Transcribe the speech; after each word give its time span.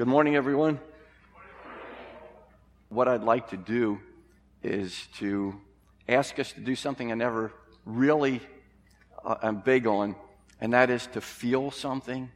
Good 0.00 0.08
morning, 0.08 0.34
everyone. 0.34 0.80
What 2.88 3.06
I'd 3.06 3.22
like 3.22 3.50
to 3.50 3.58
do 3.58 4.00
is 4.62 5.08
to 5.18 5.60
ask 6.08 6.38
us 6.38 6.52
to 6.52 6.60
do 6.60 6.74
something 6.74 7.12
I 7.12 7.14
never 7.16 7.52
really 7.84 8.40
uh, 9.22 9.34
am 9.42 9.60
big 9.60 9.86
on, 9.86 10.16
and 10.58 10.72
that 10.72 10.88
is 10.88 11.06
to 11.08 11.20
feel 11.20 11.70
something. 11.70 12.30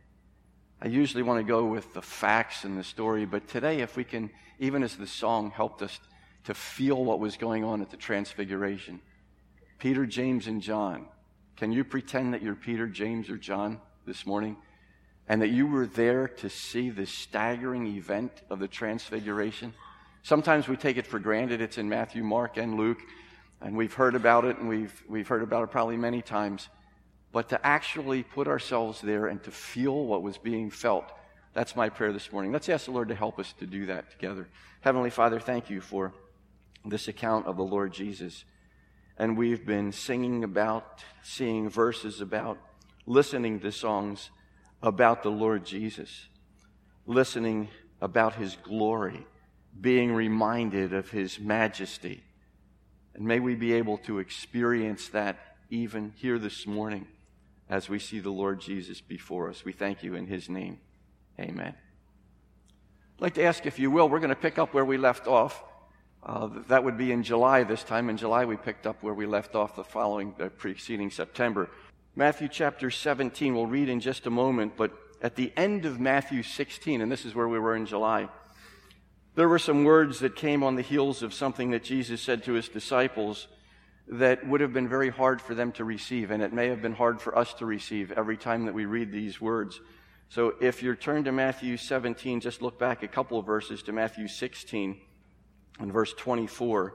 I 0.82 0.88
usually 0.88 1.22
want 1.22 1.38
to 1.38 1.42
go 1.42 1.64
with 1.64 1.94
the 1.94 2.02
facts 2.02 2.64
and 2.64 2.78
the 2.78 2.84
story, 2.84 3.24
but 3.24 3.48
today, 3.48 3.80
if 3.80 3.96
we 3.96 4.04
can, 4.04 4.28
even 4.58 4.82
as 4.82 4.96
the 4.96 5.06
song 5.06 5.50
helped 5.50 5.80
us 5.80 5.98
to 6.44 6.52
feel 6.52 7.02
what 7.02 7.18
was 7.18 7.38
going 7.38 7.64
on 7.64 7.80
at 7.80 7.88
the 7.88 7.96
Transfiguration, 7.96 9.00
Peter, 9.78 10.04
James, 10.04 10.48
and 10.48 10.60
John. 10.60 11.06
Can 11.56 11.72
you 11.72 11.82
pretend 11.82 12.34
that 12.34 12.42
you're 12.42 12.56
Peter, 12.56 12.86
James, 12.86 13.30
or 13.30 13.38
John 13.38 13.80
this 14.04 14.26
morning? 14.26 14.58
And 15.28 15.40
that 15.40 15.48
you 15.48 15.66
were 15.66 15.86
there 15.86 16.28
to 16.28 16.50
see 16.50 16.90
the 16.90 17.06
staggering 17.06 17.86
event 17.86 18.42
of 18.50 18.58
the 18.58 18.68
Transfiguration? 18.68 19.72
Sometimes 20.22 20.68
we 20.68 20.76
take 20.76 20.96
it 20.96 21.06
for 21.06 21.18
granted. 21.18 21.60
It's 21.60 21.78
in 21.78 21.88
Matthew, 21.88 22.22
Mark, 22.22 22.56
and 22.56 22.76
Luke, 22.76 23.00
and 23.60 23.76
we've 23.76 23.94
heard 23.94 24.14
about 24.14 24.44
it, 24.44 24.58
and 24.58 24.68
we've, 24.68 25.02
we've 25.08 25.28
heard 25.28 25.42
about 25.42 25.62
it 25.64 25.70
probably 25.70 25.96
many 25.96 26.20
times. 26.20 26.68
But 27.32 27.48
to 27.48 27.66
actually 27.66 28.22
put 28.22 28.46
ourselves 28.46 29.00
there 29.00 29.26
and 29.26 29.42
to 29.44 29.50
feel 29.50 30.04
what 30.06 30.22
was 30.22 30.38
being 30.38 30.70
felt, 30.70 31.10
that's 31.52 31.74
my 31.74 31.88
prayer 31.88 32.12
this 32.12 32.30
morning. 32.30 32.52
Let's 32.52 32.68
ask 32.68 32.84
the 32.84 32.92
Lord 32.92 33.08
to 33.08 33.14
help 33.14 33.38
us 33.38 33.52
to 33.60 33.66
do 33.66 33.86
that 33.86 34.10
together. 34.10 34.48
Heavenly 34.82 35.10
Father, 35.10 35.40
thank 35.40 35.70
you 35.70 35.80
for 35.80 36.12
this 36.84 37.08
account 37.08 37.46
of 37.46 37.56
the 37.56 37.64
Lord 37.64 37.92
Jesus 37.92 38.44
and 39.16 39.36
we've 39.36 39.64
been 39.64 39.92
singing 39.92 40.42
about, 40.42 41.04
seeing 41.22 41.68
verses 41.68 42.20
about, 42.20 42.58
listening 43.06 43.60
to 43.60 43.70
songs 43.70 44.30
about 44.84 45.22
the 45.22 45.30
Lord 45.30 45.64
Jesus, 45.64 46.28
listening 47.06 47.68
about 48.00 48.34
his 48.34 48.56
glory, 48.56 49.26
being 49.80 50.12
reminded 50.12 50.92
of 50.92 51.10
his 51.10 51.40
majesty. 51.40 52.22
And 53.14 53.24
may 53.24 53.40
we 53.40 53.54
be 53.54 53.72
able 53.72 53.96
to 53.98 54.18
experience 54.18 55.08
that 55.08 55.38
even 55.70 56.12
here 56.16 56.38
this 56.38 56.66
morning 56.66 57.06
as 57.70 57.88
we 57.88 57.98
see 57.98 58.20
the 58.20 58.30
Lord 58.30 58.60
Jesus 58.60 59.00
before 59.00 59.48
us. 59.48 59.64
We 59.64 59.72
thank 59.72 60.02
you 60.02 60.14
in 60.14 60.26
his 60.26 60.50
name. 60.50 60.78
Amen. 61.40 61.74
I'd 63.16 63.22
like 63.22 63.34
to 63.34 63.44
ask, 63.44 63.64
if 63.64 63.78
you 63.78 63.90
will, 63.90 64.08
we're 64.08 64.18
going 64.18 64.28
to 64.28 64.36
pick 64.36 64.58
up 64.58 64.74
where 64.74 64.84
we 64.84 64.98
left 64.98 65.26
off 65.26 65.64
uh, 66.26 66.48
that 66.68 66.84
would 66.84 66.96
be 66.96 67.12
in 67.12 67.22
July 67.22 67.64
this 67.64 67.84
time. 67.84 68.08
In 68.08 68.16
July, 68.16 68.46
we 68.46 68.56
picked 68.56 68.86
up 68.86 69.02
where 69.02 69.12
we 69.12 69.26
left 69.26 69.54
off 69.54 69.76
the 69.76 69.84
following, 69.84 70.34
the 70.38 70.48
preceding 70.48 71.10
September. 71.10 71.68
Matthew 72.16 72.46
chapter 72.46 72.92
17, 72.92 73.56
we'll 73.56 73.66
read 73.66 73.88
in 73.88 73.98
just 73.98 74.24
a 74.26 74.30
moment, 74.30 74.76
but 74.76 74.92
at 75.20 75.34
the 75.34 75.52
end 75.56 75.84
of 75.84 75.98
Matthew 75.98 76.44
16, 76.44 77.00
and 77.00 77.10
this 77.10 77.24
is 77.24 77.34
where 77.34 77.48
we 77.48 77.58
were 77.58 77.74
in 77.74 77.86
July, 77.86 78.28
there 79.34 79.48
were 79.48 79.58
some 79.58 79.82
words 79.82 80.20
that 80.20 80.36
came 80.36 80.62
on 80.62 80.76
the 80.76 80.82
heels 80.82 81.24
of 81.24 81.34
something 81.34 81.72
that 81.72 81.82
Jesus 81.82 82.22
said 82.22 82.44
to 82.44 82.52
his 82.52 82.68
disciples 82.68 83.48
that 84.06 84.46
would 84.46 84.60
have 84.60 84.72
been 84.72 84.88
very 84.88 85.10
hard 85.10 85.42
for 85.42 85.56
them 85.56 85.72
to 85.72 85.82
receive, 85.82 86.30
and 86.30 86.40
it 86.40 86.52
may 86.52 86.68
have 86.68 86.80
been 86.80 86.94
hard 86.94 87.20
for 87.20 87.36
us 87.36 87.52
to 87.54 87.66
receive 87.66 88.12
every 88.12 88.36
time 88.36 88.66
that 88.66 88.74
we 88.74 88.84
read 88.84 89.10
these 89.10 89.40
words. 89.40 89.80
So 90.28 90.54
if 90.60 90.84
you're 90.84 90.94
turned 90.94 91.24
to 91.24 91.32
Matthew 91.32 91.76
17, 91.76 92.38
just 92.38 92.62
look 92.62 92.78
back 92.78 93.02
a 93.02 93.08
couple 93.08 93.40
of 93.40 93.46
verses 93.46 93.82
to 93.84 93.92
Matthew 93.92 94.28
16 94.28 95.00
in 95.80 95.92
verse 95.92 96.14
24. 96.14 96.94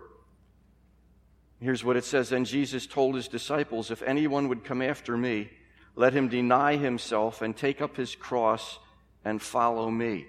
Here's 1.61 1.83
what 1.83 1.97
it 1.97 2.05
says 2.05 2.29
Then 2.29 2.45
Jesus 2.45 2.87
told 2.87 3.15
his 3.15 3.27
disciples, 3.27 3.91
If 3.91 4.01
anyone 4.01 4.47
would 4.47 4.63
come 4.63 4.81
after 4.81 5.17
me, 5.17 5.49
let 5.95 6.13
him 6.13 6.29
deny 6.29 6.77
himself 6.77 7.41
and 7.41 7.55
take 7.55 7.81
up 7.81 7.97
his 7.97 8.15
cross 8.15 8.79
and 9.25 9.41
follow 9.41 9.89
me. 9.91 10.27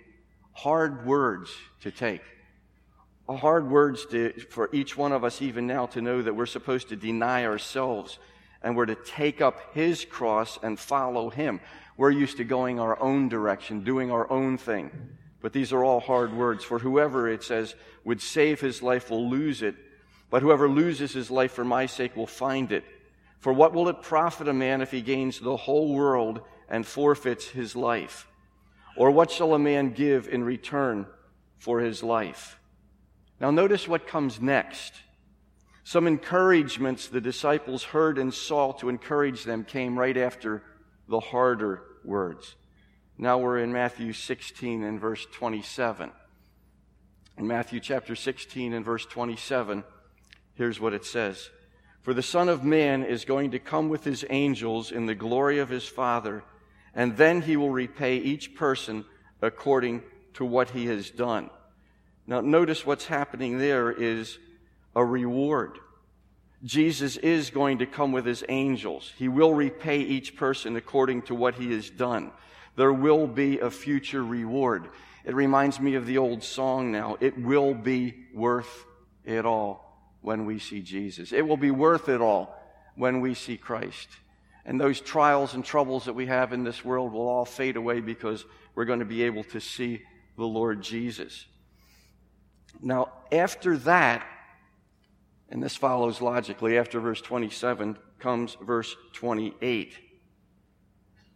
Hard 0.52 1.06
words 1.06 1.50
to 1.82 1.90
take. 1.90 2.22
Uh, 3.28 3.36
hard 3.36 3.70
words 3.70 4.04
to, 4.06 4.32
for 4.50 4.68
each 4.72 4.96
one 4.96 5.12
of 5.12 5.22
us, 5.22 5.40
even 5.40 5.66
now, 5.66 5.86
to 5.86 6.00
know 6.00 6.20
that 6.22 6.34
we're 6.34 6.46
supposed 6.46 6.88
to 6.88 6.96
deny 6.96 7.44
ourselves 7.44 8.18
and 8.62 8.76
we're 8.76 8.86
to 8.86 8.96
take 8.96 9.40
up 9.40 9.72
his 9.74 10.04
cross 10.04 10.58
and 10.62 10.78
follow 10.78 11.30
him. 11.30 11.60
We're 11.96 12.10
used 12.10 12.38
to 12.38 12.44
going 12.44 12.80
our 12.80 13.00
own 13.00 13.28
direction, 13.28 13.84
doing 13.84 14.10
our 14.10 14.30
own 14.30 14.58
thing. 14.58 14.90
But 15.40 15.52
these 15.52 15.72
are 15.72 15.84
all 15.84 16.00
hard 16.00 16.34
words. 16.34 16.64
For 16.64 16.78
whoever, 16.78 17.28
it 17.28 17.42
says, 17.42 17.74
would 18.04 18.20
save 18.20 18.60
his 18.60 18.82
life 18.82 19.10
will 19.10 19.30
lose 19.30 19.62
it. 19.62 19.76
But 20.30 20.42
whoever 20.42 20.68
loses 20.68 21.12
his 21.12 21.30
life 21.30 21.52
for 21.52 21.64
my 21.64 21.86
sake 21.86 22.16
will 22.16 22.26
find 22.26 22.72
it. 22.72 22.84
For 23.40 23.52
what 23.52 23.72
will 23.72 23.88
it 23.88 24.02
profit 24.02 24.48
a 24.48 24.52
man 24.52 24.80
if 24.80 24.90
he 24.90 25.00
gains 25.00 25.40
the 25.40 25.56
whole 25.56 25.94
world 25.94 26.40
and 26.68 26.86
forfeits 26.86 27.48
his 27.48 27.74
life? 27.74 28.28
Or 28.96 29.10
what 29.10 29.30
shall 29.30 29.54
a 29.54 29.58
man 29.58 29.92
give 29.92 30.28
in 30.28 30.44
return 30.44 31.06
for 31.58 31.80
his 31.80 32.02
life? 32.02 32.58
Now, 33.40 33.50
notice 33.50 33.88
what 33.88 34.06
comes 34.06 34.40
next. 34.40 34.92
Some 35.82 36.06
encouragements 36.06 37.08
the 37.08 37.20
disciples 37.20 37.82
heard 37.82 38.18
and 38.18 38.32
saw 38.32 38.72
to 38.74 38.88
encourage 38.88 39.44
them 39.44 39.64
came 39.64 39.98
right 39.98 40.16
after 40.16 40.62
the 41.08 41.20
harder 41.20 41.82
words. 42.04 42.54
Now 43.18 43.38
we're 43.38 43.58
in 43.58 43.72
Matthew 43.72 44.12
16 44.12 44.84
and 44.84 45.00
verse 45.00 45.26
27. 45.32 46.12
In 47.38 47.46
Matthew 47.46 47.80
chapter 47.80 48.14
16 48.14 48.72
and 48.72 48.84
verse 48.84 49.04
27, 49.06 49.82
here's 50.60 50.78
what 50.78 50.92
it 50.92 51.06
says 51.06 51.48
For 52.02 52.12
the 52.12 52.22
Son 52.22 52.50
of 52.50 52.62
Man 52.62 53.02
is 53.02 53.24
going 53.24 53.52
to 53.52 53.58
come 53.58 53.88
with 53.88 54.04
his 54.04 54.26
angels 54.28 54.92
in 54.92 55.06
the 55.06 55.14
glory 55.14 55.58
of 55.58 55.70
his 55.70 55.88
Father, 55.88 56.44
and 56.94 57.16
then 57.16 57.40
he 57.40 57.56
will 57.56 57.70
repay 57.70 58.18
each 58.18 58.54
person 58.54 59.06
according 59.40 60.02
to 60.34 60.44
what 60.44 60.68
he 60.70 60.86
has 60.86 61.08
done. 61.08 61.48
Now, 62.26 62.42
notice 62.42 62.84
what's 62.84 63.06
happening 63.06 63.56
there 63.56 63.90
is 63.90 64.38
a 64.94 65.02
reward. 65.02 65.78
Jesus 66.62 67.16
is 67.16 67.48
going 67.48 67.78
to 67.78 67.86
come 67.86 68.12
with 68.12 68.26
his 68.26 68.44
angels. 68.50 69.12
He 69.16 69.28
will 69.28 69.54
repay 69.54 70.00
each 70.00 70.36
person 70.36 70.76
according 70.76 71.22
to 71.22 71.34
what 71.34 71.54
he 71.54 71.72
has 71.72 71.88
done 71.88 72.32
there 72.76 72.92
will 72.92 73.26
be 73.26 73.58
a 73.58 73.70
future 73.70 74.24
reward. 74.24 74.88
It 75.24 75.34
reminds 75.34 75.80
me 75.80 75.96
of 75.96 76.06
the 76.06 76.16
old 76.18 76.42
song 76.42 76.92
now. 76.92 77.16
It 77.20 77.36
will 77.36 77.74
be 77.74 78.14
worth 78.32 78.86
it 79.24 79.44
all 79.44 79.89
when 80.22 80.46
we 80.46 80.58
see 80.58 80.82
Jesus. 80.82 81.32
It 81.32 81.46
will 81.46 81.56
be 81.56 81.70
worth 81.70 82.08
it 82.08 82.20
all 82.20 82.56
when 82.94 83.20
we 83.20 83.34
see 83.34 83.56
Christ. 83.56 84.08
And 84.64 84.80
those 84.80 85.00
trials 85.00 85.54
and 85.54 85.64
troubles 85.64 86.04
that 86.04 86.12
we 86.14 86.26
have 86.26 86.52
in 86.52 86.64
this 86.64 86.84
world 86.84 87.12
will 87.12 87.28
all 87.28 87.44
fade 87.44 87.76
away 87.76 88.00
because 88.00 88.44
we're 88.74 88.84
going 88.84 88.98
to 88.98 89.04
be 89.04 89.22
able 89.22 89.44
to 89.44 89.60
see 89.60 90.02
the 90.36 90.44
Lord 90.44 90.82
Jesus. 90.82 91.46
Now, 92.80 93.12
after 93.32 93.76
that, 93.78 94.26
and 95.48 95.62
this 95.62 95.76
follows 95.76 96.20
logically, 96.20 96.78
after 96.78 97.00
verse 97.00 97.20
27 97.20 97.98
comes 98.18 98.56
verse 98.60 98.94
28. 99.14 99.98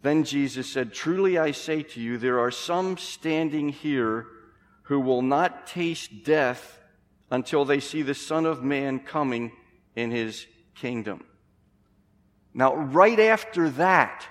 Then 0.02 0.24
Jesus 0.24 0.70
said, 0.70 0.92
Truly 0.92 1.38
I 1.38 1.50
say 1.52 1.82
to 1.82 2.00
you, 2.00 2.18
there 2.18 2.38
are 2.38 2.50
some 2.50 2.98
standing 2.98 3.70
here 3.70 4.26
who 4.82 5.00
will 5.00 5.22
not 5.22 5.66
taste 5.66 6.24
death 6.24 6.78
until 7.30 7.64
they 7.64 7.80
see 7.80 8.02
the 8.02 8.14
Son 8.14 8.46
of 8.46 8.62
Man 8.62 9.00
coming 9.00 9.52
in 9.96 10.10
his 10.10 10.46
kingdom. 10.74 11.24
Now, 12.52 12.74
right 12.76 13.18
after 13.18 13.68
that 13.70 14.26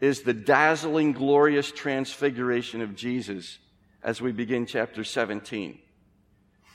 is 0.00 0.22
the 0.22 0.34
dazzling, 0.34 1.12
glorious 1.12 1.70
transfiguration 1.70 2.82
of 2.82 2.94
Jesus 2.94 3.58
as 4.02 4.20
we 4.20 4.32
begin 4.32 4.66
chapter 4.66 5.04
17. 5.04 5.78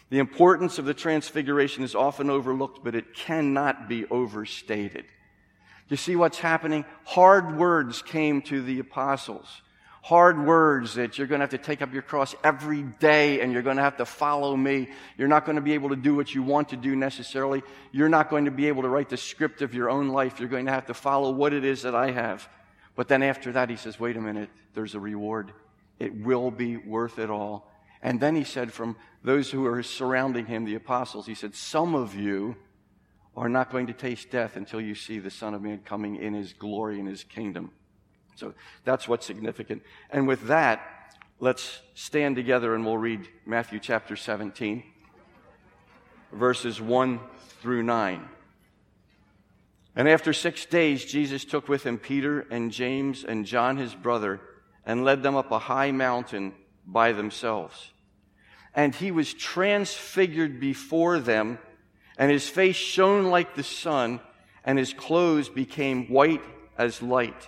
The 0.10 0.20
importance 0.20 0.80
of 0.80 0.86
the 0.86 0.94
transfiguration 0.94 1.84
is 1.84 1.94
often 1.94 2.30
overlooked, 2.30 2.84
but 2.84 2.96
it 2.96 3.14
cannot 3.14 3.90
be 3.90 4.06
overstated. 4.06 5.06
You 5.90 5.98
see 5.98 6.16
what's 6.16 6.40
happening? 6.40 6.86
Hard 7.04 7.58
words 7.58 8.02
came 8.02 8.42
to 8.44 8.62
the 8.62 8.80
apostles. 8.80 9.62
Hard 10.02 10.46
words 10.46 10.96
that 10.96 11.18
you're 11.18 11.28
going 11.28 11.40
to 11.40 11.44
have 11.44 11.50
to 11.50 11.58
take 11.58 11.82
up 11.82 11.92
your 11.92 12.02
cross 12.02 12.34
every 12.44 12.82
day 12.82 13.42
and 13.42 13.52
you're 13.52 13.62
going 13.62 13.78
to 13.78 13.84
have 13.84 13.98
to 13.98 14.06
follow 14.06 14.56
me. 14.56 14.90
You're 15.18 15.28
not 15.28 15.46
going 15.46 15.58
to 15.58 15.62
be 15.62 15.74
able 15.74 15.90
to 15.90 15.96
do 15.96 16.16
what 16.16 16.34
you 16.34 16.44
want 16.44 16.70
to 16.70 16.78
do 16.78 16.96
necessarily. 16.96 17.62
You're 17.92 18.08
not 18.08 18.30
going 18.30 18.46
to 18.46 18.52
be 18.52 18.68
able 18.68 18.84
to 18.84 18.90
write 18.90 19.10
the 19.10 19.18
script 19.18 19.62
of 19.62 19.74
your 19.74 19.90
own 19.90 20.10
life. 20.10 20.40
You're 20.40 20.50
going 20.50 20.68
to 20.68 20.72
have 20.72 20.86
to 20.86 20.94
follow 20.94 21.32
what 21.32 21.52
it 21.52 21.66
is 21.66 21.82
that 21.82 21.96
I 21.96 22.12
have. 22.12 22.48
But 22.96 23.08
then 23.10 23.22
after 23.22 23.52
that, 23.52 23.70
he 23.70 23.76
says, 23.76 24.00
wait 24.00 24.18
a 24.18 24.22
minute, 24.22 24.50
there's 24.74 24.96
a 24.96 25.00
reward. 25.00 25.52
It 26.00 26.16
will 26.16 26.52
be 26.52 26.78
worth 26.78 27.20
it 27.20 27.30
all. 27.30 27.70
And 28.02 28.20
then 28.20 28.36
he 28.36 28.44
said, 28.44 28.72
from 28.72 28.96
those 29.24 29.52
who 29.52 29.66
are 29.66 29.84
surrounding 29.84 30.46
him, 30.46 30.66
the 30.66 30.76
apostles, 30.76 31.26
he 31.26 31.36
said, 31.36 31.54
some 31.56 31.96
of 31.96 32.16
you 32.16 32.56
are 33.36 33.50
not 33.50 33.72
going 33.72 33.88
to 33.88 33.94
taste 33.94 34.32
death 34.32 34.56
until 34.56 34.80
you 34.80 34.96
see 34.96 35.20
the 35.20 35.30
Son 35.30 35.54
of 35.54 35.62
Man 35.62 35.80
coming 35.80 36.16
in 36.16 36.34
his 36.34 36.54
glory 36.54 37.00
and 37.00 37.08
his 37.08 37.24
kingdom. 37.24 37.72
So 38.38 38.54
that's 38.84 39.08
what's 39.08 39.26
significant. 39.26 39.82
And 40.12 40.28
with 40.28 40.48
that, 40.48 41.16
let's 41.40 41.82
stand 41.96 42.36
together 42.36 42.76
and 42.76 42.86
we'll 42.86 42.98
read 42.98 43.28
Matthew 43.46 43.80
chapter 43.80 44.16
17, 44.16 44.84
verses 46.32 46.80
1 46.80 47.20
through 47.62 47.82
9. 47.82 48.30
And 49.96 50.08
after 50.08 50.34
six 50.34 50.66
days, 50.66 51.04
Jesus 51.04 51.46
took 51.46 51.68
with 51.68 51.84
him 51.84 51.98
Peter 51.98 52.42
and 52.52 52.72
James 52.72 53.24
and 53.24 53.48
John 53.48 53.78
his 53.78 53.96
brother 53.96 54.40
and 54.86 55.04
led 55.04 55.24
them 55.24 55.36
up 55.36 55.50
a 55.52 55.58
high 55.58 55.92
mountain 55.92 56.54
by 56.86 57.14
themselves. 57.14 57.90
And 58.76 58.94
he 58.94 59.10
was 59.10 59.34
transfigured 59.34 60.60
before 60.60 61.18
them, 61.18 61.58
and 62.20 62.30
his 62.30 62.48
face 62.48 62.76
shone 62.76 63.32
like 63.32 63.56
the 63.56 63.64
sun, 63.64 64.20
and 64.64 64.78
his 64.78 64.94
clothes 64.94 65.50
became 65.50 66.06
white 66.06 66.44
as 66.78 67.02
light. 67.02 67.48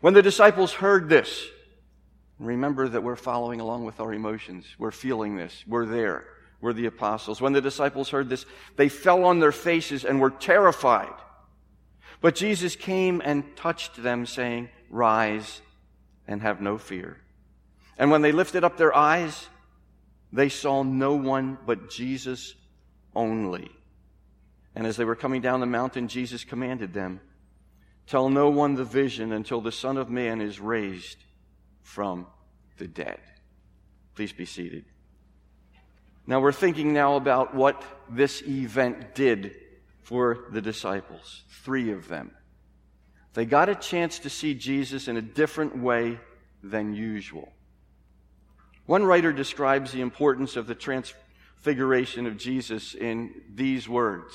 When 0.00 0.14
the 0.14 0.22
disciples 0.22 0.72
heard 0.72 1.08
this, 1.08 1.46
remember 2.38 2.88
that 2.88 3.02
we're 3.02 3.16
following 3.16 3.60
along 3.60 3.84
with 3.84 4.00
our 4.00 4.12
emotions. 4.14 4.66
We're 4.78 4.90
feeling 4.90 5.36
this. 5.36 5.64
We're 5.66 5.86
there. 5.86 6.24
We're 6.60 6.72
the 6.72 6.86
apostles. 6.86 7.40
When 7.40 7.52
the 7.52 7.60
disciples 7.60 8.10
heard 8.10 8.28
this, 8.28 8.46
they 8.76 8.88
fell 8.88 9.24
on 9.24 9.40
their 9.40 9.52
faces 9.52 10.04
and 10.04 10.20
were 10.20 10.30
terrified. 10.30 11.14
But 12.20 12.34
Jesus 12.34 12.76
came 12.76 13.22
and 13.24 13.56
touched 13.56 14.02
them, 14.02 14.26
saying, 14.26 14.68
Rise 14.90 15.62
and 16.26 16.42
have 16.42 16.60
no 16.60 16.76
fear. 16.78 17.18
And 17.98 18.10
when 18.10 18.22
they 18.22 18.32
lifted 18.32 18.64
up 18.64 18.76
their 18.76 18.94
eyes, 18.94 19.48
they 20.32 20.48
saw 20.48 20.82
no 20.82 21.14
one 21.14 21.58
but 21.66 21.90
Jesus 21.90 22.54
only. 23.14 23.70
And 24.74 24.86
as 24.86 24.96
they 24.96 25.04
were 25.04 25.16
coming 25.16 25.40
down 25.40 25.60
the 25.60 25.66
mountain, 25.66 26.08
Jesus 26.08 26.44
commanded 26.44 26.92
them, 26.92 27.20
Tell 28.10 28.28
no 28.28 28.50
one 28.50 28.74
the 28.74 28.82
vision 28.82 29.30
until 29.30 29.60
the 29.60 29.70
Son 29.70 29.96
of 29.96 30.10
Man 30.10 30.40
is 30.40 30.58
raised 30.58 31.18
from 31.80 32.26
the 32.76 32.88
dead. 32.88 33.20
Please 34.16 34.32
be 34.32 34.46
seated. 34.46 34.84
Now 36.26 36.40
we're 36.40 36.50
thinking 36.50 36.92
now 36.92 37.14
about 37.14 37.54
what 37.54 37.84
this 38.10 38.42
event 38.42 39.14
did 39.14 39.54
for 40.02 40.46
the 40.50 40.60
disciples, 40.60 41.44
three 41.62 41.92
of 41.92 42.08
them. 42.08 42.32
They 43.34 43.44
got 43.44 43.68
a 43.68 43.76
chance 43.76 44.18
to 44.18 44.28
see 44.28 44.54
Jesus 44.54 45.06
in 45.06 45.16
a 45.16 45.22
different 45.22 45.78
way 45.78 46.18
than 46.64 46.94
usual. 46.94 47.52
One 48.86 49.04
writer 49.04 49.32
describes 49.32 49.92
the 49.92 50.00
importance 50.00 50.56
of 50.56 50.66
the 50.66 50.74
transfiguration 50.74 52.26
of 52.26 52.38
Jesus 52.38 52.92
in 52.92 53.40
these 53.54 53.88
words 53.88 54.34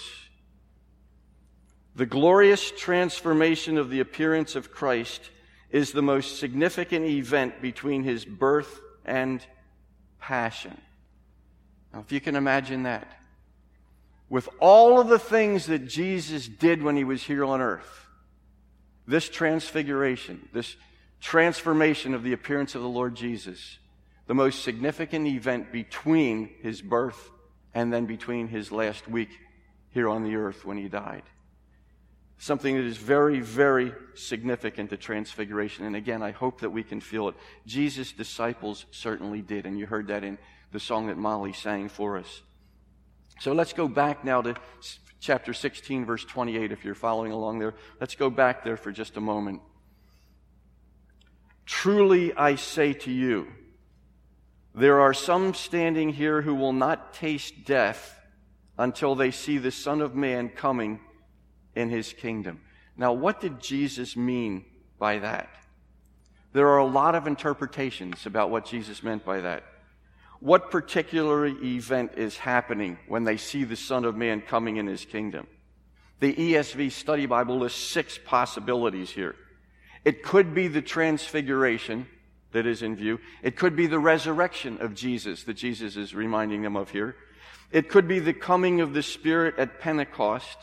The 1.95 2.05
glorious 2.05 2.71
transformation 2.71 3.77
of 3.77 3.89
the 3.89 4.01
appearance 4.01 4.55
of 4.55 4.71
Christ 4.71 5.29
is 5.69 5.91
the 5.91 6.01
most 6.01 6.39
significant 6.39 7.05
event 7.05 7.61
between 7.61 8.03
his 8.03 8.25
birth 8.25 8.81
and 9.05 9.45
passion. 10.19 10.79
Now, 11.93 12.01
if 12.01 12.11
you 12.11 12.19
can 12.19 12.35
imagine 12.35 12.83
that 12.83 13.07
with 14.29 14.49
all 14.59 14.99
of 14.99 15.07
the 15.07 15.19
things 15.19 15.67
that 15.67 15.87
Jesus 15.87 16.47
did 16.47 16.83
when 16.83 16.97
he 16.97 17.03
was 17.03 17.23
here 17.23 17.45
on 17.45 17.61
earth, 17.61 18.07
this 19.07 19.29
transfiguration, 19.29 20.49
this 20.51 20.75
transformation 21.21 22.13
of 22.13 22.23
the 22.23 22.33
appearance 22.33 22.75
of 22.75 22.81
the 22.81 22.89
Lord 22.89 23.15
Jesus, 23.15 23.77
the 24.27 24.33
most 24.33 24.63
significant 24.63 25.27
event 25.27 25.71
between 25.71 26.49
his 26.61 26.81
birth 26.81 27.29
and 27.73 27.93
then 27.93 28.05
between 28.05 28.47
his 28.47 28.71
last 28.71 29.07
week 29.07 29.29
here 29.91 30.09
on 30.09 30.23
the 30.23 30.35
earth 30.35 30.65
when 30.65 30.77
he 30.77 30.89
died. 30.89 31.23
Something 32.37 32.75
that 32.75 32.83
is 32.83 32.97
very, 32.97 33.39
very 33.39 33.93
significant 34.13 34.89
to 34.89 34.97
transfiguration. 34.97 35.85
And 35.85 35.95
again, 35.95 36.21
I 36.21 36.31
hope 36.31 36.61
that 36.61 36.69
we 36.69 36.83
can 36.83 36.99
feel 36.99 37.29
it. 37.29 37.35
Jesus' 37.65 38.11
disciples 38.11 38.85
certainly 38.91 39.41
did, 39.41 39.65
and 39.65 39.79
you 39.79 39.85
heard 39.85 40.07
that 40.07 40.23
in 40.23 40.37
the 40.71 40.79
song 40.79 41.07
that 41.07 41.17
Molly 41.17 41.53
sang 41.53 41.87
for 41.87 42.17
us. 42.17 42.41
So 43.39 43.53
let's 43.53 43.73
go 43.73 43.87
back 43.87 44.25
now 44.25 44.41
to 44.41 44.55
chapter 45.19 45.53
16, 45.53 46.05
verse 46.05 46.25
28, 46.25 46.71
if 46.71 46.85
you're 46.85 46.93
following 46.93 47.31
along 47.31 47.59
there. 47.59 47.73
Let's 47.99 48.15
go 48.15 48.29
back 48.29 48.63
there 48.63 48.77
for 48.77 48.91
just 48.91 49.17
a 49.17 49.21
moment. 49.21 49.61
Truly 51.65 52.33
I 52.33 52.55
say 52.55 52.93
to 52.93 53.11
you, 53.11 53.47
there 54.73 54.99
are 54.99 55.13
some 55.13 55.53
standing 55.53 56.09
here 56.09 56.41
who 56.41 56.53
will 56.53 56.73
not 56.73 57.13
taste 57.13 57.65
death 57.65 58.19
until 58.77 59.15
they 59.15 59.31
see 59.31 59.57
the 59.57 59.71
Son 59.71 60.01
of 60.01 60.15
Man 60.15 60.49
coming 60.49 60.99
in 61.75 61.89
his 61.89 62.13
kingdom. 62.13 62.61
Now, 62.97 63.13
what 63.13 63.41
did 63.41 63.59
Jesus 63.59 64.15
mean 64.15 64.65
by 64.97 65.19
that? 65.19 65.49
There 66.53 66.69
are 66.69 66.77
a 66.77 66.85
lot 66.85 67.15
of 67.15 67.27
interpretations 67.27 68.25
about 68.25 68.49
what 68.49 68.65
Jesus 68.65 69.03
meant 69.03 69.25
by 69.25 69.41
that 69.41 69.63
what 70.39 70.69
particular 70.69 71.47
event 71.47 72.11
is 72.17 72.37
happening 72.37 72.99
when 73.07 73.23
they 73.23 73.37
see 73.37 73.63
the 73.63 73.75
Son 73.75 74.05
of 74.05 74.15
Man 74.15 74.41
coming 74.41 74.77
in 74.77 74.87
his 74.87 75.05
kingdom. 75.05 75.47
The 76.19 76.33
ESV 76.33 76.91
Study 76.91 77.25
Bible 77.25 77.57
lists 77.57 77.81
six 77.81 78.19
possibilities 78.23 79.09
here. 79.09 79.35
It 80.03 80.23
could 80.23 80.53
be 80.53 80.67
the 80.67 80.81
transfiguration 80.81 82.07
that 82.51 82.65
is 82.65 82.83
in 82.83 82.95
view. 82.95 83.19
It 83.41 83.55
could 83.55 83.75
be 83.75 83.87
the 83.87 83.99
resurrection 83.99 84.77
of 84.81 84.93
Jesus 84.93 85.43
that 85.43 85.55
Jesus 85.55 85.95
is 85.95 86.13
reminding 86.13 86.61
them 86.61 86.75
of 86.75 86.91
here. 86.91 87.15
It 87.71 87.89
could 87.89 88.07
be 88.07 88.19
the 88.19 88.33
coming 88.33 88.81
of 88.81 88.93
the 88.93 89.03
Spirit 89.03 89.55
at 89.57 89.79
Pentecost. 89.79 90.57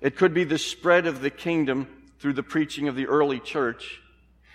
It 0.00 0.16
could 0.16 0.34
be 0.34 0.44
the 0.44 0.58
spread 0.58 1.06
of 1.06 1.20
the 1.20 1.30
kingdom 1.30 1.88
through 2.18 2.34
the 2.34 2.42
preaching 2.42 2.88
of 2.88 2.96
the 2.96 3.06
early 3.06 3.40
church. 3.40 4.00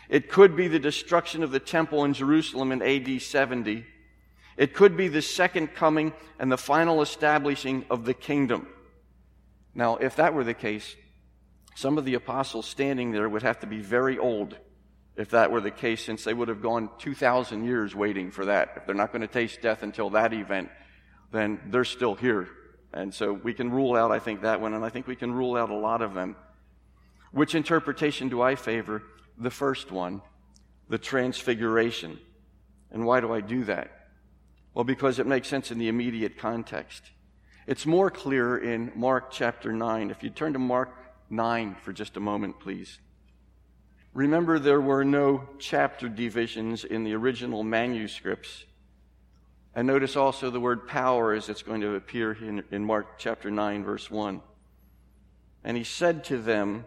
It 0.10 0.30
could 0.30 0.56
be 0.56 0.68
the 0.68 0.80
destruction 0.80 1.44
of 1.44 1.52
the 1.52 1.60
temple 1.60 2.04
in 2.04 2.14
Jerusalem 2.14 2.72
in 2.72 2.82
AD 2.82 3.22
70. 3.22 3.86
It 4.58 4.74
could 4.74 4.98
be 4.98 5.08
the 5.08 5.22
second 5.22 5.74
coming 5.74 6.14
and 6.38 6.52
the 6.52 6.58
final 6.58 7.02
establishing 7.02 7.86
of 7.90 8.06
the 8.06 8.14
kingdom. 8.14 8.68
Now, 9.74 9.98
if 9.98 10.18
that 10.18 10.34
were 10.34 10.44
the 10.44 10.54
case, 10.54 10.96
some 11.76 11.98
of 11.98 12.06
the 12.06 12.16
apostles 12.16 12.68
standing 12.68 13.12
there 13.12 13.30
would 13.30 13.44
have 13.44 13.62
to 13.62 13.68
be 13.68 13.80
very 13.80 14.18
old 14.18 14.58
if 15.16 15.30
that 15.32 15.52
were 15.52 15.62
the 15.62 15.72
case, 15.72 16.04
since 16.04 16.24
they 16.24 16.34
would 16.34 16.48
have 16.48 16.62
gone 16.62 16.90
2,000 17.00 17.66
years 17.66 17.96
waiting 17.96 18.32
for 18.32 18.46
that. 18.46 18.74
If 18.78 18.86
they're 18.86 18.96
not 18.96 19.12
going 19.12 19.22
to 19.22 19.28
taste 19.28 19.62
death 19.62 19.84
until 19.84 20.10
that 20.12 20.34
event, 20.34 20.70
then 21.32 21.60
they're 21.68 21.84
still 21.84 22.16
here. 22.16 22.50
And 22.94 23.14
so 23.14 23.34
we 23.34 23.54
can 23.54 23.72
rule 23.72 23.96
out, 23.96 24.12
I 24.12 24.20
think, 24.20 24.42
that 24.42 24.60
one, 24.60 24.74
and 24.74 24.84
I 24.84 24.90
think 24.90 25.08
we 25.08 25.16
can 25.16 25.34
rule 25.34 25.56
out 25.56 25.70
a 25.70 25.76
lot 25.76 26.02
of 26.02 26.14
them. 26.14 26.36
Which 27.32 27.56
interpretation 27.56 28.28
do 28.30 28.42
I 28.42 28.56
favor? 28.56 29.04
The 29.38 29.50
first 29.50 29.92
one, 29.92 30.22
the 30.90 30.98
transfiguration. 30.98 32.20
And 32.92 33.06
why 33.06 33.22
do 33.22 33.34
I 33.34 33.40
do 33.40 33.64
that? 33.66 34.10
Well, 34.74 34.84
because 34.84 35.20
it 35.20 35.28
makes 35.28 35.48
sense 35.48 35.72
in 35.72 35.80
the 35.80 35.88
immediate 35.88 36.38
context. 36.38 37.04
It's 37.68 37.86
more 37.86 38.10
clear 38.10 38.58
in 38.58 38.92
Mark 38.96 39.32
chapter 39.32 39.72
9. 39.72 40.12
If 40.12 40.24
you 40.24 40.30
turn 40.30 40.54
to 40.54 40.60
Mark 40.60 40.94
9 41.30 41.76
for 41.82 41.94
just 41.94 42.18
a 42.18 42.20
moment, 42.20 42.60
please. 42.60 43.00
Remember, 44.14 44.60
there 44.60 44.82
were 44.82 45.06
no 45.06 45.48
chapter 45.58 46.10
divisions 46.10 46.84
in 46.84 47.06
the 47.06 47.14
original 47.14 47.64
manuscripts. 47.64 48.66
And 49.74 49.88
notice 49.88 50.16
also 50.16 50.50
the 50.50 50.60
word 50.60 50.88
power 50.88 51.34
as 51.34 51.48
it's 51.48 51.64
going 51.64 51.82
to 51.82 51.96
appear 51.96 52.34
in, 52.34 52.64
in 52.72 52.84
Mark 52.84 53.18
chapter 53.18 53.50
9, 53.50 53.84
verse 53.84 54.12
1. 54.12 54.42
And 55.64 55.78
he 55.78 55.84
said 55.84 56.26
to 56.26 56.38
them, 56.38 56.86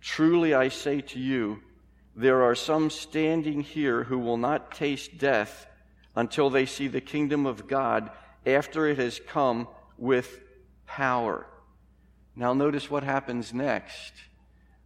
Truly 0.00 0.54
I 0.54 0.68
say 0.68 1.02
to 1.02 1.20
you, 1.20 1.62
there 2.16 2.42
are 2.42 2.54
some 2.54 2.90
standing 2.90 3.60
here 3.60 4.04
who 4.04 4.18
will 4.18 4.36
not 4.36 4.74
taste 4.74 5.18
death 5.18 5.66
until 6.16 6.50
they 6.50 6.66
see 6.66 6.88
the 6.88 7.00
kingdom 7.00 7.46
of 7.46 7.68
God 7.68 8.10
after 8.44 8.86
it 8.86 8.98
has 8.98 9.20
come 9.28 9.68
with 9.96 10.40
power. 10.86 11.46
Now, 12.34 12.52
notice 12.52 12.90
what 12.90 13.04
happens 13.04 13.54
next. 13.54 14.12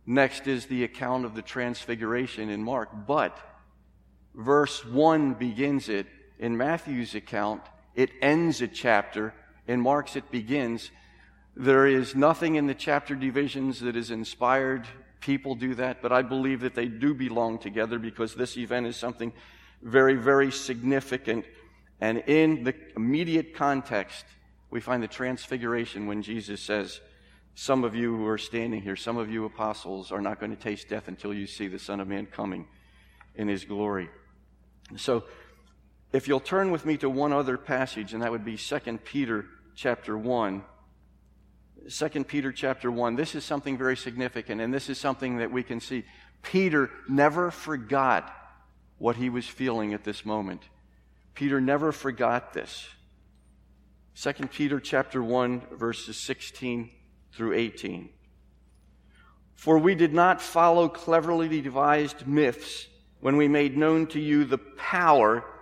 Next 0.07 0.47
is 0.47 0.67
the 0.67 0.85
account 0.85 1.25
of 1.25 1.35
the 1.35 1.43
transfiguration 1.43 2.51
in 2.51 2.63
Mark. 2.63 2.91
But 3.07 3.39
verse 4.35 4.85
1 4.85 5.35
begins 5.35 5.89
it. 5.89 6.07
In 6.45 6.59
Matthew's 6.59 7.15
account, 7.15 7.63
it 7.95 8.11
ends 8.21 8.61
a 8.61 8.69
chapter. 8.69 9.33
In 9.67 9.81
Mark's, 9.81 10.15
it 10.15 10.31
begins. 10.31 10.91
There 11.57 11.87
is 11.87 12.15
nothing 12.15 12.57
in 12.57 12.67
the 12.67 12.75
chapter 12.75 13.15
divisions 13.15 13.81
that 13.81 13.97
is 13.97 14.11
inspired. 14.11 14.87
People 15.21 15.55
do 15.55 15.75
that, 15.77 16.03
but 16.03 16.13
I 16.13 16.21
believe 16.21 16.61
that 16.61 16.75
they 16.75 16.87
do 16.87 17.15
belong 17.15 17.61
together 17.61 17.99
because 17.99 18.35
this 18.35 18.59
event 18.59 18.87
is 18.87 18.95
something 18.95 19.33
very, 19.81 20.17
very 20.17 20.53
significant. 20.53 21.47
And 22.03 22.19
in 22.27 22.63
the 22.63 22.75
immediate 22.95 23.55
context, 23.55 24.27
we 24.69 24.81
find 24.81 25.03
the 25.03 25.09
transfiguration 25.09 26.07
when 26.07 26.21
Jesus 26.21 26.61
says, 26.61 27.01
Some 27.55 27.85
of 27.85 27.95
you 27.95 28.15
who 28.19 28.27
are 28.27 28.37
standing 28.37 28.83
here, 28.83 28.97
some 28.97 29.17
of 29.17 29.31
you 29.31 29.47
apostles, 29.47 30.13
are 30.13 30.21
not 30.21 30.41
going 30.41 30.55
to 30.55 30.63
taste 30.63 30.91
death 30.91 31.09
until 31.09 31.33
you 31.33 31.47
see 31.47 31.69
the 31.69 31.79
Son 31.79 32.01
of 32.01 32.09
Man 32.09 32.27
coming 32.27 32.67
in 33.35 33.49
his 33.49 33.65
glory. 33.65 34.11
So, 34.97 35.25
if 36.15 36.29
you'll 36.29 36.39
turn 36.39 36.71
with 36.71 36.87
me 36.87 36.97
to 36.97 37.11
one 37.11 37.33
other 37.33 37.59
passage, 37.59 38.15
and 38.15 38.23
that 38.23 38.31
would 38.31 38.45
be 38.45 38.57
2 38.57 38.79
Peter 39.05 39.47
chapter 39.75 40.17
1. 40.17 40.63
2 41.91 42.25
Peter 42.25 42.53
chapter 42.53 42.89
1. 42.89 43.17
This 43.17 43.35
is 43.35 43.45
something 43.45 43.77
very 43.77 43.97
significant, 43.97 44.61
and 44.61 44.73
this 44.73 44.89
is 44.89 44.97
something 44.97 45.39
that 45.39 45.51
we 45.51 45.65
can 45.65 45.81
see. 45.81 46.05
Peter 46.41 46.89
never 47.09 47.51
forgot 47.51 48.33
what 48.99 49.17
he 49.17 49.29
was 49.29 49.45
feeling 49.45 49.93
at 49.93 50.05
this 50.05 50.25
moment. 50.25 50.63
Peter 51.35 51.61
never 51.61 51.91
forgot 51.91 52.53
this. 52.53 52.87
2 54.15 54.33
Peter 54.53 54.79
chapter 54.79 55.21
1 55.21 55.63
verses 55.73 56.17
16 56.17 56.91
through 57.33 57.55
18. 57.55 58.09
For 59.57 59.79
we 59.79 59.97
did 59.97 60.15
not 60.15 60.41
follow 60.41 60.89
cleverly 60.89 61.61
devised 61.61 62.25
myths 62.25 62.87
when 63.19 63.37
we 63.37 63.49
made 63.49 63.77
known 63.77 64.07
to 64.09 64.21
you 64.21 64.45
the 64.45 64.59
power, 64.59 65.45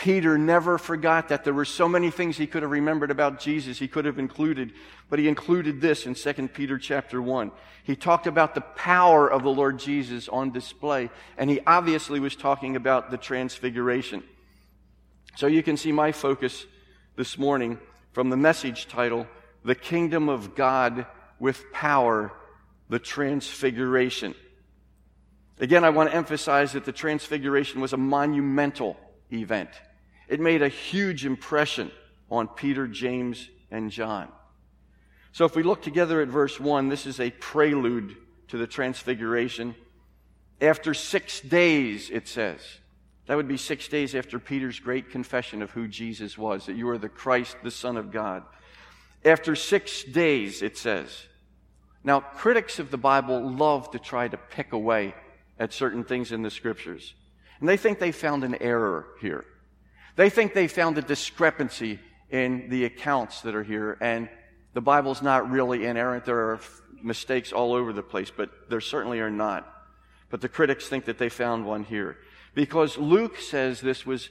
Peter 0.00 0.38
never 0.38 0.78
forgot 0.78 1.28
that 1.28 1.44
there 1.44 1.52
were 1.52 1.66
so 1.66 1.86
many 1.86 2.10
things 2.10 2.38
he 2.38 2.46
could 2.46 2.62
have 2.62 2.70
remembered 2.70 3.10
about 3.10 3.38
Jesus 3.38 3.78
he 3.78 3.86
could 3.86 4.06
have 4.06 4.18
included, 4.18 4.72
but 5.10 5.18
he 5.18 5.28
included 5.28 5.82
this 5.82 6.06
in 6.06 6.14
2 6.14 6.48
Peter 6.48 6.78
chapter 6.78 7.20
1. 7.20 7.52
He 7.84 7.96
talked 7.96 8.26
about 8.26 8.54
the 8.54 8.62
power 8.62 9.30
of 9.30 9.42
the 9.42 9.50
Lord 9.50 9.78
Jesus 9.78 10.26
on 10.26 10.52
display, 10.52 11.10
and 11.36 11.50
he 11.50 11.60
obviously 11.66 12.18
was 12.18 12.34
talking 12.34 12.76
about 12.76 13.10
the 13.10 13.18
transfiguration. 13.18 14.22
So 15.36 15.46
you 15.46 15.62
can 15.62 15.76
see 15.76 15.92
my 15.92 16.12
focus 16.12 16.64
this 17.16 17.36
morning 17.36 17.78
from 18.12 18.30
the 18.30 18.38
message 18.38 18.88
title, 18.88 19.26
The 19.66 19.74
Kingdom 19.74 20.30
of 20.30 20.54
God 20.54 21.04
with 21.38 21.62
Power, 21.74 22.32
the 22.88 22.98
Transfiguration. 22.98 24.34
Again, 25.58 25.84
I 25.84 25.90
want 25.90 26.08
to 26.08 26.16
emphasize 26.16 26.72
that 26.72 26.86
the 26.86 26.92
Transfiguration 26.92 27.82
was 27.82 27.92
a 27.92 27.98
monumental 27.98 28.96
event. 29.30 29.68
It 30.30 30.38
made 30.38 30.62
a 30.62 30.68
huge 30.68 31.26
impression 31.26 31.90
on 32.30 32.46
Peter, 32.46 32.86
James, 32.86 33.50
and 33.68 33.90
John. 33.90 34.28
So 35.32 35.44
if 35.44 35.56
we 35.56 35.64
look 35.64 35.82
together 35.82 36.22
at 36.22 36.28
verse 36.28 36.60
1, 36.60 36.88
this 36.88 37.04
is 37.04 37.18
a 37.18 37.32
prelude 37.32 38.16
to 38.48 38.56
the 38.56 38.68
transfiguration. 38.68 39.74
After 40.60 40.94
six 40.94 41.40
days, 41.40 42.10
it 42.10 42.28
says, 42.28 42.60
that 43.26 43.36
would 43.36 43.48
be 43.48 43.56
six 43.56 43.88
days 43.88 44.14
after 44.14 44.38
Peter's 44.38 44.78
great 44.78 45.10
confession 45.10 45.62
of 45.62 45.72
who 45.72 45.88
Jesus 45.88 46.38
was, 46.38 46.66
that 46.66 46.76
you 46.76 46.88
are 46.90 46.98
the 46.98 47.08
Christ, 47.08 47.56
the 47.64 47.70
Son 47.72 47.96
of 47.96 48.12
God. 48.12 48.44
After 49.24 49.56
six 49.56 50.04
days, 50.04 50.62
it 50.62 50.78
says. 50.78 51.26
Now, 52.04 52.20
critics 52.20 52.78
of 52.78 52.92
the 52.92 52.98
Bible 52.98 53.50
love 53.50 53.90
to 53.90 53.98
try 53.98 54.28
to 54.28 54.36
pick 54.36 54.72
away 54.72 55.12
at 55.58 55.72
certain 55.72 56.04
things 56.04 56.30
in 56.30 56.42
the 56.42 56.50
scriptures. 56.50 57.14
And 57.58 57.68
they 57.68 57.76
think 57.76 57.98
they 57.98 58.12
found 58.12 58.44
an 58.44 58.54
error 58.60 59.08
here. 59.20 59.44
They 60.16 60.30
think 60.30 60.54
they 60.54 60.68
found 60.68 60.98
a 60.98 61.02
discrepancy 61.02 61.98
in 62.30 62.68
the 62.68 62.84
accounts 62.84 63.42
that 63.42 63.54
are 63.54 63.62
here, 63.62 63.96
and 64.00 64.28
the 64.72 64.80
Bible's 64.80 65.22
not 65.22 65.50
really 65.50 65.86
inerrant. 65.86 66.24
There 66.24 66.50
are 66.50 66.60
mistakes 67.02 67.52
all 67.52 67.72
over 67.72 67.92
the 67.92 68.02
place, 68.02 68.30
but 68.34 68.50
there 68.68 68.80
certainly 68.80 69.20
are 69.20 69.30
not. 69.30 69.66
But 70.28 70.40
the 70.40 70.48
critics 70.48 70.88
think 70.88 71.06
that 71.06 71.18
they 71.18 71.28
found 71.28 71.66
one 71.66 71.84
here. 71.84 72.18
Because 72.54 72.96
Luke 72.98 73.38
says 73.38 73.80
this 73.80 74.06
was 74.06 74.28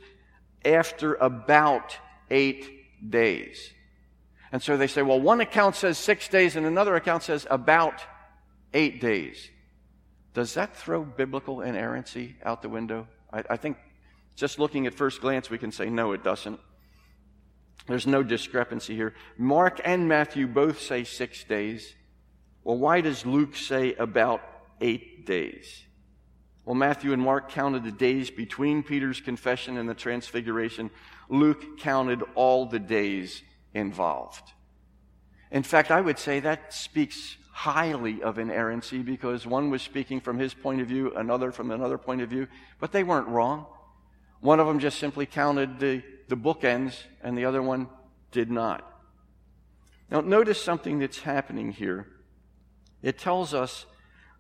after 0.64 1.16
about 1.16 1.98
eight 2.30 3.10
days. 3.10 3.74
And 4.52 4.62
so 4.62 4.78
they 4.78 4.88
say, 4.88 5.02
well, 5.02 5.20
one 5.20 5.42
account 5.42 5.76
says 5.76 5.98
six 5.98 6.28
days 6.28 6.56
and 6.56 6.66
another 6.66 6.96
account 6.96 7.24
says 7.24 7.46
about 7.50 8.02
eight 8.74 9.00
days. 9.00 9.50
Does 10.34 10.54
that 10.56 10.76
throw 10.76 11.04
biblical 11.04 11.62
inerrancy 11.62 12.36
out 12.44 12.62
the 12.62 12.70
window? 12.70 13.08
I, 13.32 13.44
I 13.52 13.58
think 13.58 13.78
just 14.40 14.58
looking 14.58 14.88
at 14.88 14.94
first 14.94 15.20
glance, 15.20 15.50
we 15.50 15.58
can 15.58 15.72
say, 15.72 15.90
no, 15.90 16.14
it 16.14 16.24
doesn't. 16.24 16.60
There's 17.88 18.08
no 18.08 18.24
discrepancy 18.24 18.96
here. 18.96 19.14
Mark 19.38 19.82
and 19.84 20.08
Matthew 20.08 20.48
both 20.48 20.80
say 20.80 21.04
six 21.04 21.44
days. 21.44 21.94
Well, 22.64 22.78
why 22.78 23.02
does 23.02 23.26
Luke 23.26 23.56
say 23.56 23.96
about 23.96 24.42
eight 24.80 25.26
days? 25.26 25.84
Well, 26.64 26.76
Matthew 26.76 27.12
and 27.12 27.22
Mark 27.22 27.50
counted 27.50 27.84
the 27.84 27.92
days 27.92 28.30
between 28.30 28.84
Peter's 28.84 29.20
confession 29.20 29.76
and 29.76 29.90
the 29.90 29.96
transfiguration. 29.96 30.90
Luke 31.28 31.80
counted 31.80 32.24
all 32.36 32.66
the 32.66 32.80
days 32.80 33.42
involved. 33.74 34.54
In 35.52 35.64
fact, 35.64 35.92
I 35.92 36.00
would 36.00 36.20
say 36.20 36.40
that 36.42 36.74
speaks 36.74 37.36
highly 37.52 38.22
of 38.22 38.40
inerrancy 38.40 39.00
because 39.00 39.46
one 39.46 39.70
was 39.70 39.82
speaking 39.82 40.22
from 40.22 40.40
his 40.40 40.54
point 40.54 40.80
of 40.80 40.88
view, 40.88 41.12
another 41.16 41.52
from 41.52 41.72
another 41.72 41.98
point 41.98 42.22
of 42.22 42.30
view, 42.30 42.48
but 42.80 42.94
they 42.94 43.04
weren't 43.04 43.28
wrong. 43.28 43.66
One 44.42 44.60
of 44.60 44.68
them 44.68 44.80
just 44.80 45.00
simply 45.00 45.26
counted 45.26 45.80
the, 45.80 46.02
the 46.28 46.38
bookends, 46.38 47.04
and 47.22 47.38
the 47.38 47.46
other 47.46 47.62
one 47.62 47.90
did 48.32 48.50
not. 48.50 48.86
Now, 50.10 50.22
notice 50.22 50.62
something 50.62 51.00
that's 51.00 51.20
happening 51.20 51.72
here. 51.72 52.08
It 53.02 53.20
tells 53.20 53.54
us 53.54 53.86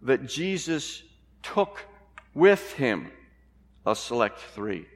that 0.02 0.28
Jesus 0.28 1.04
took 1.44 1.86
with 2.34 2.74
him 2.74 3.12
a 3.86 3.96
select 3.96 4.40
three 4.40 4.88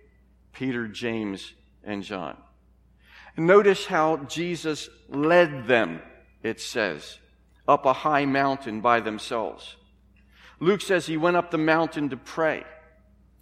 Peter, 0.54 0.88
James, 0.88 1.54
and 1.84 2.04
John. 2.04 2.38
Notice 3.36 3.88
how 3.88 4.18
Jesus 4.18 4.90
led 5.10 5.66
them, 5.68 6.00
it 6.44 6.62
says, 6.62 7.18
up 7.68 7.86
a 7.86 7.94
high 7.94 8.26
mountain 8.26 8.80
by 8.80 9.00
themselves. 9.00 9.76
Luke 10.60 10.82
says 10.82 11.08
he 11.08 11.18
went 11.18 11.36
up 11.36 11.50
the 11.50 11.58
mountain 11.58 12.10
to 12.10 12.18
pray. 12.18 12.64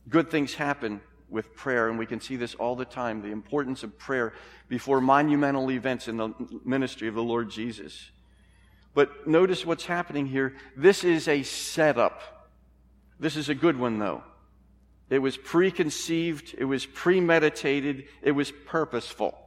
Good 0.08 0.32
things 0.32 0.53
happen 0.53 1.01
with 1.32 1.56
prayer, 1.56 1.90
and 1.90 1.98
we 1.98 2.06
can 2.06 2.20
see 2.20 2.36
this 2.36 2.54
all 2.56 2.76
the 2.76 2.86
time 2.86 3.22
the 3.22 3.32
importance 3.32 3.84
of 3.84 3.98
prayer 3.98 4.34
before 4.68 5.02
monumental 5.02 5.72
events 5.72 6.08
in 6.08 6.18
the 6.18 6.34
ministry 6.66 7.08
of 7.08 7.16
the 7.16 7.24
Lord 7.24 7.50
Jesus. 7.50 8.12
But 8.94 9.28
notice 9.28 9.66
what's 9.66 9.86
happening 9.86 10.28
here. 10.28 10.56
This 10.76 11.04
is 11.04 11.28
a 11.28 11.44
setup. 11.44 12.50
This 13.20 13.38
is 13.38 13.50
a 13.50 13.56
good 13.56 13.80
one, 13.80 14.00
though. 14.00 14.24
It 15.10 15.20
was 15.20 15.38
preconceived, 15.38 16.56
it 16.58 16.66
was 16.66 16.86
premeditated, 16.86 18.06
it 18.22 18.32
was 18.32 18.52
purposeful. 18.66 19.38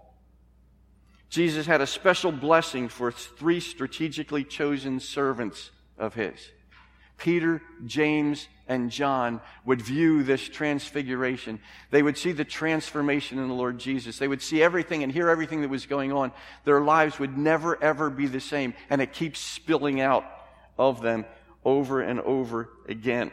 Jesus 1.31 1.67
had 1.67 1.81
a 1.81 1.87
special 1.87 2.31
blessing 2.31 2.88
for 2.88 3.11
three 3.11 3.61
strategically 3.61 4.45
chosen 4.45 5.00
servants 5.00 5.71
of 5.99 6.14
his. 6.14 6.53
Peter, 7.16 7.62
James, 7.87 8.49
and 8.66 8.90
John 8.90 9.40
would 9.64 9.80
view 9.80 10.23
this 10.23 10.49
transfiguration. 10.49 11.61
They 11.90 12.02
would 12.02 12.16
see 12.16 12.33
the 12.33 12.44
transformation 12.44 13.38
in 13.38 13.49
the 13.49 13.54
Lord 13.54 13.78
Jesus. 13.78 14.18
They 14.18 14.28
would 14.28 14.42
see 14.42 14.62
everything 14.62 15.02
and 15.02 15.12
hear 15.12 15.28
everything 15.28 15.61
that 15.62 15.71
was 15.71 15.87
going 15.87 16.12
on. 16.12 16.33
Their 16.64 16.80
lives 16.80 17.18
would 17.18 17.37
never, 17.37 17.83
ever 17.83 18.11
be 18.11 18.26
the 18.26 18.40
same. 18.40 18.75
And 18.90 19.00
it 19.00 19.12
keeps 19.12 19.38
spilling 19.38 20.00
out 20.00 20.25
of 20.78 21.02
them 21.02 21.25
over 21.64 22.00
and 22.00 22.21
over 22.21 22.71
again. 22.88 23.30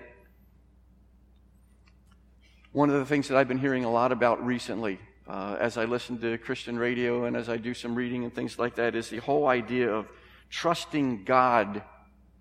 One 2.71 2.89
of 2.89 2.95
the 2.95 3.05
things 3.05 3.27
that 3.27 3.37
I've 3.37 3.47
been 3.47 3.57
hearing 3.57 3.83
a 3.83 3.91
lot 3.91 4.11
about 4.11 4.45
recently, 4.45 4.99
uh, 5.27 5.57
as 5.59 5.77
I 5.77 5.85
listen 5.85 6.19
to 6.19 6.37
Christian 6.37 6.77
radio 6.77 7.25
and 7.25 7.35
as 7.35 7.49
I 7.49 7.57
do 7.57 7.73
some 7.73 7.95
reading 7.95 8.23
and 8.23 8.33
things 8.33 8.57
like 8.57 8.75
that, 8.75 8.95
is 8.95 9.09
the 9.09 9.17
whole 9.17 9.47
idea 9.47 9.91
of 9.91 10.07
trusting 10.49 11.25
God 11.25 11.81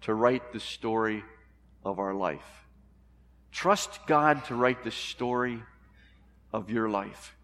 to 0.03 0.15
write 0.15 0.53
the 0.53 0.61
story 0.61 1.25
of 1.85 1.99
our 1.99 2.15
life. 2.15 2.67
Trust 3.53 4.07
God 4.07 4.45
to 4.47 4.55
write 4.55 4.85
the 4.85 4.91
story 4.91 5.63
of 6.53 6.71
your 6.71 6.89
life. 6.89 7.35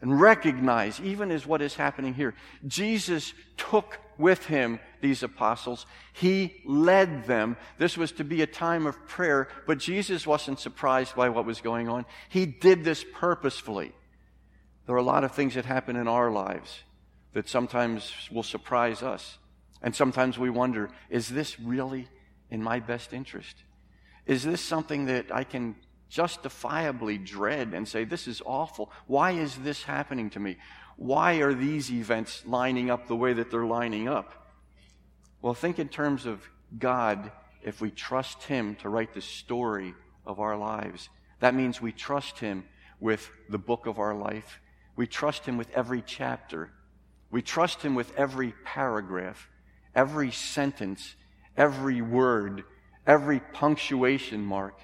And 0.00 0.20
recognize, 0.20 1.00
even 1.00 1.30
as 1.30 1.46
what 1.46 1.62
is 1.62 1.76
happening 1.76 2.12
here, 2.12 2.34
Jesus 2.66 3.32
took 3.56 3.98
with 4.18 4.44
him 4.44 4.78
these 5.00 5.22
apostles. 5.22 5.86
He 6.12 6.60
led 6.66 7.26
them. 7.26 7.56
This 7.78 7.96
was 7.96 8.12
to 8.12 8.24
be 8.24 8.42
a 8.42 8.46
time 8.46 8.86
of 8.86 9.06
prayer, 9.08 9.48
but 9.66 9.78
Jesus 9.78 10.26
wasn't 10.26 10.60
surprised 10.60 11.16
by 11.16 11.30
what 11.30 11.46
was 11.46 11.60
going 11.60 11.88
on. 11.88 12.04
He 12.28 12.44
did 12.44 12.84
this 12.84 13.04
purposefully. 13.14 13.92
There 14.86 14.94
are 14.94 14.98
a 14.98 15.02
lot 15.02 15.24
of 15.24 15.32
things 15.32 15.54
that 15.54 15.64
happen 15.64 15.96
in 15.96 16.06
our 16.06 16.30
lives 16.30 16.82
that 17.32 17.48
sometimes 17.48 18.12
will 18.30 18.42
surprise 18.42 19.02
us. 19.02 19.38
And 19.84 19.94
sometimes 19.94 20.36
we 20.36 20.50
wonder, 20.50 20.90
is 21.10 21.28
this 21.28 21.60
really 21.60 22.08
in 22.50 22.60
my 22.60 22.80
best 22.80 23.12
interest? 23.12 23.54
Is 24.26 24.42
this 24.42 24.60
something 24.60 25.06
that 25.06 25.26
I 25.32 25.44
can 25.44 25.76
justifiably 26.08 27.18
dread 27.18 27.72
and 27.72 27.86
say, 27.86 28.04
this 28.04 28.26
is 28.26 28.42
awful? 28.44 28.90
Why 29.06 29.32
is 29.32 29.54
this 29.58 29.84
happening 29.84 30.30
to 30.30 30.40
me? 30.40 30.56
why 30.96 31.34
are 31.36 31.54
these 31.54 31.90
events 31.90 32.44
lining 32.46 32.90
up 32.90 33.06
the 33.06 33.16
way 33.16 33.32
that 33.32 33.50
they're 33.50 33.66
lining 33.66 34.08
up? 34.08 34.32
Well, 35.42 35.54
think 35.54 35.78
in 35.78 35.88
terms 35.88 36.26
of 36.26 36.40
God 36.78 37.30
if 37.62 37.80
we 37.80 37.90
trust 37.90 38.44
Him 38.44 38.76
to 38.76 38.88
write 38.88 39.14
the 39.14 39.20
story 39.20 39.94
of 40.26 40.40
our 40.40 40.56
lives. 40.56 41.08
That 41.40 41.54
means 41.54 41.80
we 41.80 41.92
trust 41.92 42.38
Him 42.38 42.64
with 43.00 43.30
the 43.48 43.58
book 43.58 43.86
of 43.86 43.98
our 43.98 44.14
life. 44.14 44.60
We 44.96 45.06
trust 45.06 45.44
Him 45.44 45.56
with 45.56 45.70
every 45.72 46.02
chapter. 46.02 46.70
We 47.30 47.42
trust 47.42 47.82
Him 47.82 47.94
with 47.94 48.16
every 48.16 48.54
paragraph, 48.64 49.48
every 49.94 50.30
sentence, 50.30 51.14
every 51.56 52.02
word, 52.02 52.64
every 53.06 53.40
punctuation 53.40 54.44
mark. 54.44 54.80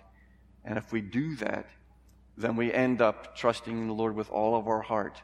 And 0.64 0.78
if 0.78 0.92
we 0.92 1.00
do 1.00 1.36
that, 1.36 1.66
then 2.36 2.56
we 2.56 2.72
end 2.72 3.02
up 3.02 3.36
trusting 3.36 3.76
in 3.76 3.88
the 3.88 3.94
Lord 3.94 4.14
with 4.14 4.30
all 4.30 4.56
of 4.56 4.66
our 4.66 4.82
heart 4.82 5.20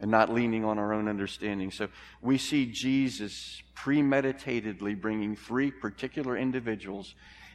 and 0.00 0.10
not 0.10 0.32
leaning 0.32 0.64
on 0.64 0.78
our 0.78 0.92
own 0.92 1.08
understanding. 1.08 1.70
So 1.70 1.88
we 2.22 2.38
see 2.38 2.66
Jesus 2.66 3.62
premeditatedly 3.74 5.00
bringing 5.00 5.36
three 5.36 5.70
particular 5.70 6.36
individuals 6.36 7.14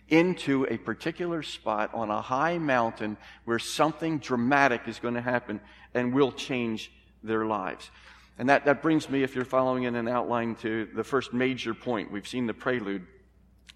into 0.10 0.68
a 0.70 0.78
particular 0.78 1.42
spot 1.42 1.92
on 1.94 2.12
a 2.12 2.22
high 2.22 2.58
mountain 2.60 3.18
where 3.46 3.58
something 3.58 4.20
dramatic 4.20 4.82
is 4.88 5.00
going 5.00 5.16
to 5.16 5.22
happen 5.22 5.60
and 5.94 6.14
will 6.14 6.32
change 6.32 6.92
their 7.24 7.46
lives. 7.46 7.90
And 8.38 8.50
that, 8.50 8.66
that 8.66 8.82
brings 8.82 9.10
me, 9.10 9.24
if 9.24 9.36
you're 9.36 9.46
following 9.46 9.84
in 9.84 9.96
an 9.96 10.08
outline, 10.08 10.56
to 10.56 10.90
the 10.94 11.04
first 11.04 11.34
major 11.34 11.74
point. 11.74 12.12
We've 12.12 12.28
seen 12.28 12.48
the 12.48 12.54
prelude. 12.54 13.06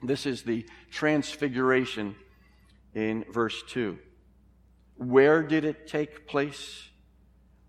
This 0.03 0.25
is 0.25 0.43
the 0.43 0.65
transfiguration 0.91 2.15
in 2.93 3.25
verse 3.31 3.63
2. 3.69 3.97
Where 4.97 5.43
did 5.43 5.63
it 5.63 5.87
take 5.87 6.27
place? 6.27 6.89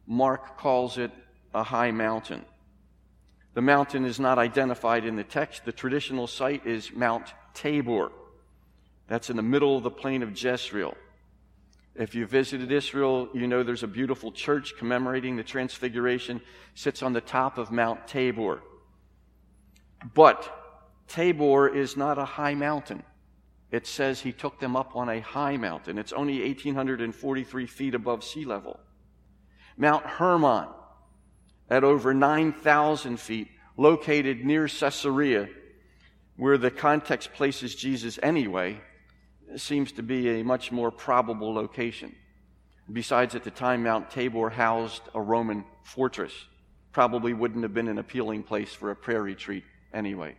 Mark 0.06 0.58
calls 0.58 0.98
it 0.98 1.12
a 1.54 1.62
high 1.62 1.92
mountain. 1.92 2.44
The 3.54 3.62
mountain 3.62 4.04
is 4.04 4.18
not 4.18 4.38
identified 4.38 5.04
in 5.04 5.16
the 5.16 5.24
text. 5.24 5.64
The 5.64 5.72
traditional 5.72 6.26
site 6.26 6.66
is 6.66 6.92
Mount 6.92 7.32
Tabor. 7.54 8.10
That's 9.06 9.30
in 9.30 9.36
the 9.36 9.42
middle 9.42 9.76
of 9.76 9.82
the 9.82 9.90
plain 9.90 10.22
of 10.22 10.40
Jezreel. 10.40 10.94
If 11.94 12.14
you 12.14 12.26
visited 12.26 12.70
Israel, 12.70 13.28
you 13.34 13.46
know 13.46 13.62
there's 13.62 13.82
a 13.82 13.88
beautiful 13.88 14.32
church 14.32 14.74
commemorating 14.78 15.36
the 15.36 15.42
Transfiguration, 15.42 16.40
sits 16.74 17.02
on 17.02 17.12
the 17.12 17.20
top 17.20 17.58
of 17.58 17.72
Mount 17.72 18.06
Tabor. 18.06 18.62
But 20.14 20.50
Tabor 21.08 21.68
is 21.68 21.96
not 21.96 22.18
a 22.18 22.24
high 22.24 22.54
mountain. 22.54 23.02
It 23.70 23.86
says 23.86 24.20
he 24.20 24.32
took 24.32 24.58
them 24.60 24.76
up 24.76 24.96
on 24.96 25.08
a 25.08 25.20
high 25.20 25.56
mountain. 25.56 25.98
It's 25.98 26.12
only 26.12 26.42
1,843 26.42 27.66
feet 27.66 27.94
above 27.94 28.24
sea 28.24 28.44
level. 28.44 28.80
Mount 29.76 30.04
Hermon, 30.04 30.68
at 31.68 31.84
over 31.84 32.12
9,000 32.14 33.18
feet, 33.18 33.48
located 33.76 34.44
near 34.44 34.66
Caesarea, 34.68 35.48
where 36.36 36.58
the 36.58 36.70
context 36.70 37.32
places 37.32 37.74
Jesus 37.74 38.18
anyway, 38.22 38.80
seems 39.56 39.92
to 39.92 40.02
be 40.02 40.40
a 40.40 40.44
much 40.44 40.70
more 40.70 40.90
probable 40.90 41.52
location. 41.52 42.14
Besides, 42.92 43.34
at 43.34 43.44
the 43.44 43.50
time, 43.50 43.84
Mount 43.84 44.10
Tabor 44.10 44.50
housed 44.50 45.02
a 45.14 45.20
Roman 45.20 45.64
fortress. 45.84 46.32
Probably 46.92 47.32
wouldn't 47.32 47.62
have 47.62 47.74
been 47.74 47.88
an 47.88 47.98
appealing 47.98 48.42
place 48.42 48.72
for 48.72 48.90
a 48.90 48.96
prayer 48.96 49.22
retreat 49.22 49.64
anyway. 49.94 50.34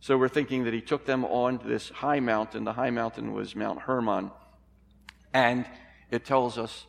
So 0.00 0.16
we're 0.16 0.28
thinking 0.28 0.64
that 0.64 0.74
he 0.74 0.80
took 0.80 1.06
them 1.06 1.24
on 1.24 1.60
this 1.64 1.88
high 1.88 2.20
mountain. 2.20 2.64
The 2.64 2.72
high 2.72 2.90
mountain 2.90 3.32
was 3.32 3.54
Mount 3.54 3.82
Hermon. 3.82 4.30
And 5.32 5.66
it 6.10 6.24
tells 6.24 6.58
us 6.58 6.86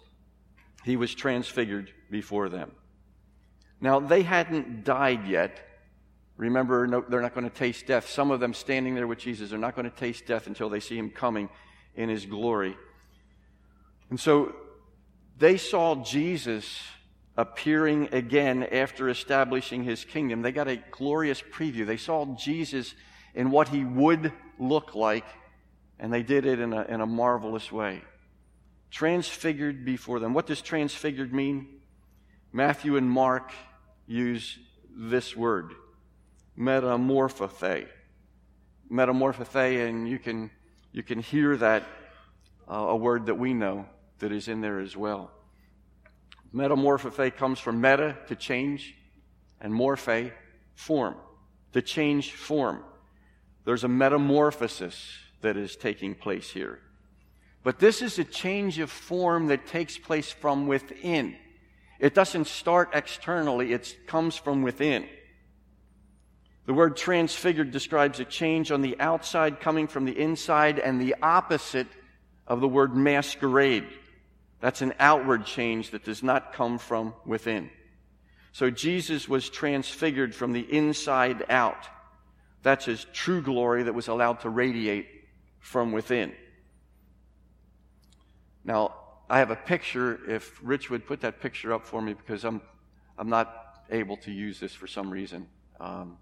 he 0.83 0.95
was 0.95 1.15
transfigured 1.15 1.91
before 2.11 2.49
them. 2.49 2.71
Now, 3.79 3.99
they 3.99 4.23
hadn't 4.23 4.83
died 4.83 5.27
yet. 5.27 5.59
Remember, 6.37 6.87
no, 6.87 7.01
they're 7.01 7.21
not 7.21 7.35
going 7.35 7.49
to 7.49 7.55
taste 7.55 7.85
death. 7.85 8.09
Some 8.09 8.31
of 8.31 8.39
them 8.39 8.53
standing 8.53 8.95
there 8.95 9.07
with 9.07 9.19
Jesus 9.19 9.53
are 9.53 9.57
not 9.57 9.75
going 9.75 9.89
to 9.89 9.95
taste 9.95 10.25
death 10.25 10.47
until 10.47 10.69
they 10.69 10.79
see 10.79 10.97
him 10.97 11.09
coming 11.09 11.49
in 11.95 12.09
his 12.09 12.25
glory. 12.25 12.75
And 14.09 14.19
so 14.19 14.55
they 15.37 15.57
saw 15.57 15.95
Jesus 16.03 16.81
appearing 17.37 18.09
again 18.11 18.63
after 18.63 19.09
establishing 19.09 19.83
his 19.83 20.05
kingdom. 20.05 20.41
They 20.41 20.51
got 20.51 20.67
a 20.67 20.77
glorious 20.91 21.41
preview. 21.41 21.85
They 21.85 21.97
saw 21.97 22.25
Jesus 22.35 22.93
in 23.35 23.51
what 23.51 23.69
he 23.69 23.83
would 23.83 24.31
look 24.59 24.95
like, 24.95 25.25
and 25.99 26.11
they 26.11 26.23
did 26.23 26.45
it 26.45 26.59
in 26.59 26.73
a, 26.73 26.83
in 26.83 27.01
a 27.01 27.07
marvelous 27.07 27.71
way 27.71 28.01
transfigured 28.93 29.83
before 29.83 30.19
them. 30.19 30.35
What 30.35 30.45
does 30.45 30.61
transfigured 30.61 31.33
mean? 31.33 31.67
Matthew 32.53 32.95
and 32.95 33.09
Mark 33.09 33.51
use 34.05 34.59
this 34.95 35.35
word, 35.35 35.73
metamorphothe. 36.55 37.87
Metamorphothe, 38.89 39.87
and 39.87 40.07
you 40.07 40.19
can, 40.19 40.51
you 40.91 41.03
can 41.03 41.19
hear 41.19 41.57
that, 41.57 41.83
uh, 42.69 42.75
a 42.75 42.95
word 42.95 43.25
that 43.25 43.35
we 43.35 43.53
know 43.53 43.85
that 44.19 44.31
is 44.31 44.47
in 44.47 44.61
there 44.61 44.79
as 44.79 44.95
well. 44.95 45.31
Metamorphothe 46.53 47.35
comes 47.35 47.59
from 47.59 47.81
meta, 47.81 48.17
to 48.27 48.35
change, 48.35 48.95
and 49.59 49.73
morphe, 49.73 50.31
form, 50.75 51.15
to 51.73 51.81
change 51.81 52.33
form. 52.33 52.83
There's 53.65 53.83
a 53.83 53.87
metamorphosis 53.87 55.17
that 55.41 55.57
is 55.57 55.75
taking 55.75 56.15
place 56.15 56.49
here. 56.49 56.79
But 57.63 57.79
this 57.79 58.01
is 58.01 58.19
a 58.19 58.23
change 58.23 58.79
of 58.79 58.91
form 58.91 59.47
that 59.47 59.65
takes 59.65 59.97
place 59.97 60.31
from 60.31 60.67
within. 60.67 61.35
It 61.99 62.13
doesn't 62.13 62.47
start 62.47 62.89
externally, 62.93 63.71
it 63.73 63.95
comes 64.05 64.35
from 64.35 64.61
within. 64.61 65.07
The 66.65 66.73
word 66.73 66.95
transfigured 66.95 67.71
describes 67.71 68.19
a 68.19 68.25
change 68.25 68.71
on 68.71 68.81
the 68.81 68.97
outside 68.99 69.59
coming 69.59 69.87
from 69.87 70.05
the 70.05 70.17
inside 70.17 70.79
and 70.79 70.99
the 70.99 71.15
opposite 71.21 71.87
of 72.47 72.61
the 72.61 72.67
word 72.67 72.95
masquerade. 72.95 73.85
That's 74.61 74.81
an 74.81 74.93
outward 74.99 75.45
change 75.45 75.91
that 75.91 76.05
does 76.05 76.23
not 76.23 76.53
come 76.53 76.77
from 76.77 77.13
within. 77.25 77.69
So 78.53 78.69
Jesus 78.69 79.27
was 79.27 79.49
transfigured 79.49 80.33
from 80.33 80.53
the 80.53 80.61
inside 80.61 81.45
out. 81.49 81.87
That's 82.61 82.85
his 82.85 83.05
true 83.11 83.41
glory 83.41 83.83
that 83.83 83.93
was 83.93 84.07
allowed 84.07 84.39
to 84.41 84.49
radiate 84.49 85.07
from 85.59 85.91
within. 85.91 86.31
Now, 88.63 88.95
I 89.29 89.39
have 89.39 89.51
a 89.51 89.55
picture. 89.55 90.19
If 90.29 90.59
Rich 90.63 90.89
would 90.89 91.05
put 91.05 91.21
that 91.21 91.41
picture 91.41 91.73
up 91.73 91.85
for 91.85 92.01
me, 92.01 92.13
because 92.13 92.45
I'm, 92.45 92.61
I'm 93.17 93.29
not 93.29 93.83
able 93.89 94.15
to 94.17 94.31
use 94.31 94.59
this 94.59 94.73
for 94.73 94.87
some 94.87 95.09
reason. 95.09 95.47
Um, 95.79 96.17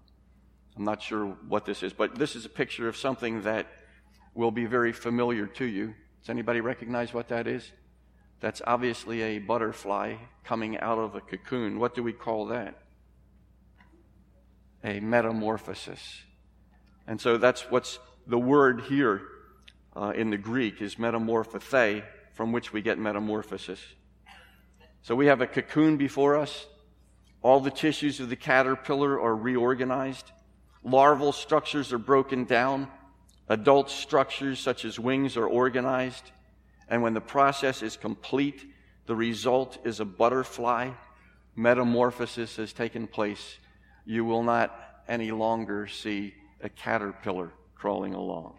I'm 0.76 0.84
not 0.84 1.02
sure 1.02 1.36
what 1.48 1.66
this 1.66 1.82
is, 1.82 1.92
but 1.92 2.14
this 2.16 2.34
is 2.34 2.44
a 2.44 2.48
picture 2.48 2.88
of 2.88 2.96
something 2.96 3.42
that 3.42 3.66
will 4.34 4.50
be 4.50 4.64
very 4.64 4.92
familiar 4.92 5.46
to 5.46 5.64
you. 5.64 5.94
Does 6.20 6.30
anybody 6.30 6.60
recognize 6.60 7.12
what 7.12 7.28
that 7.28 7.46
is? 7.46 7.70
That's 8.40 8.62
obviously 8.66 9.22
a 9.22 9.38
butterfly 9.38 10.16
coming 10.44 10.78
out 10.78 10.98
of 10.98 11.14
a 11.14 11.20
cocoon. 11.20 11.78
What 11.78 11.94
do 11.94 12.02
we 12.02 12.12
call 12.12 12.46
that? 12.46 12.78
A 14.82 15.00
metamorphosis. 15.00 16.22
And 17.06 17.20
so 17.20 17.36
that's 17.36 17.70
what's 17.70 17.98
the 18.26 18.38
word 18.38 18.82
here 18.82 19.22
uh, 19.94 20.12
in 20.16 20.30
the 20.30 20.38
Greek 20.38 20.80
is 20.80 20.98
metamorphothe, 20.98 22.02
from 22.32 22.52
which 22.52 22.72
we 22.72 22.82
get 22.82 22.98
metamorphosis. 22.98 23.80
So 25.02 25.14
we 25.14 25.26
have 25.26 25.40
a 25.40 25.46
cocoon 25.46 25.96
before 25.96 26.36
us. 26.36 26.66
All 27.42 27.60
the 27.60 27.70
tissues 27.70 28.20
of 28.20 28.28
the 28.28 28.36
caterpillar 28.36 29.20
are 29.20 29.34
reorganized. 29.34 30.30
Larval 30.84 31.32
structures 31.32 31.92
are 31.92 31.98
broken 31.98 32.44
down. 32.44 32.88
Adult 33.48 33.90
structures, 33.90 34.58
such 34.58 34.84
as 34.84 34.98
wings, 34.98 35.36
are 35.36 35.46
organized. 35.46 36.30
And 36.88 37.02
when 37.02 37.14
the 37.14 37.20
process 37.20 37.82
is 37.82 37.96
complete, 37.96 38.64
the 39.06 39.16
result 39.16 39.78
is 39.84 40.00
a 40.00 40.04
butterfly. 40.04 40.90
Metamorphosis 41.56 42.56
has 42.56 42.72
taken 42.72 43.06
place. 43.06 43.58
You 44.04 44.24
will 44.24 44.42
not 44.42 44.76
any 45.08 45.30
longer 45.30 45.86
see 45.86 46.34
a 46.62 46.68
caterpillar 46.68 47.52
crawling 47.74 48.14
along. 48.14 48.58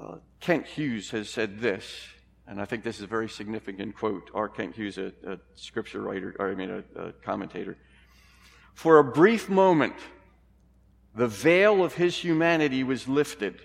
Uh, 0.00 0.16
Kent 0.40 0.66
Hughes 0.66 1.10
has 1.10 1.28
said 1.28 1.58
this, 1.58 2.06
and 2.46 2.60
I 2.60 2.64
think 2.64 2.84
this 2.84 2.96
is 2.96 3.02
a 3.02 3.08
very 3.08 3.28
significant 3.28 3.96
quote. 3.96 4.30
R. 4.34 4.48
Kent 4.48 4.76
Hughes, 4.76 4.98
a, 4.98 5.12
a 5.26 5.38
scripture 5.54 6.02
writer, 6.02 6.36
or 6.38 6.50
I 6.50 6.54
mean, 6.54 6.70
a, 6.70 7.00
a 7.00 7.12
commentator. 7.12 7.76
For 8.76 8.98
a 8.98 9.04
brief 9.04 9.48
moment, 9.48 9.94
the 11.14 11.26
veil 11.26 11.82
of 11.82 11.94
his 11.94 12.14
humanity 12.14 12.84
was 12.84 13.08
lifted, 13.08 13.62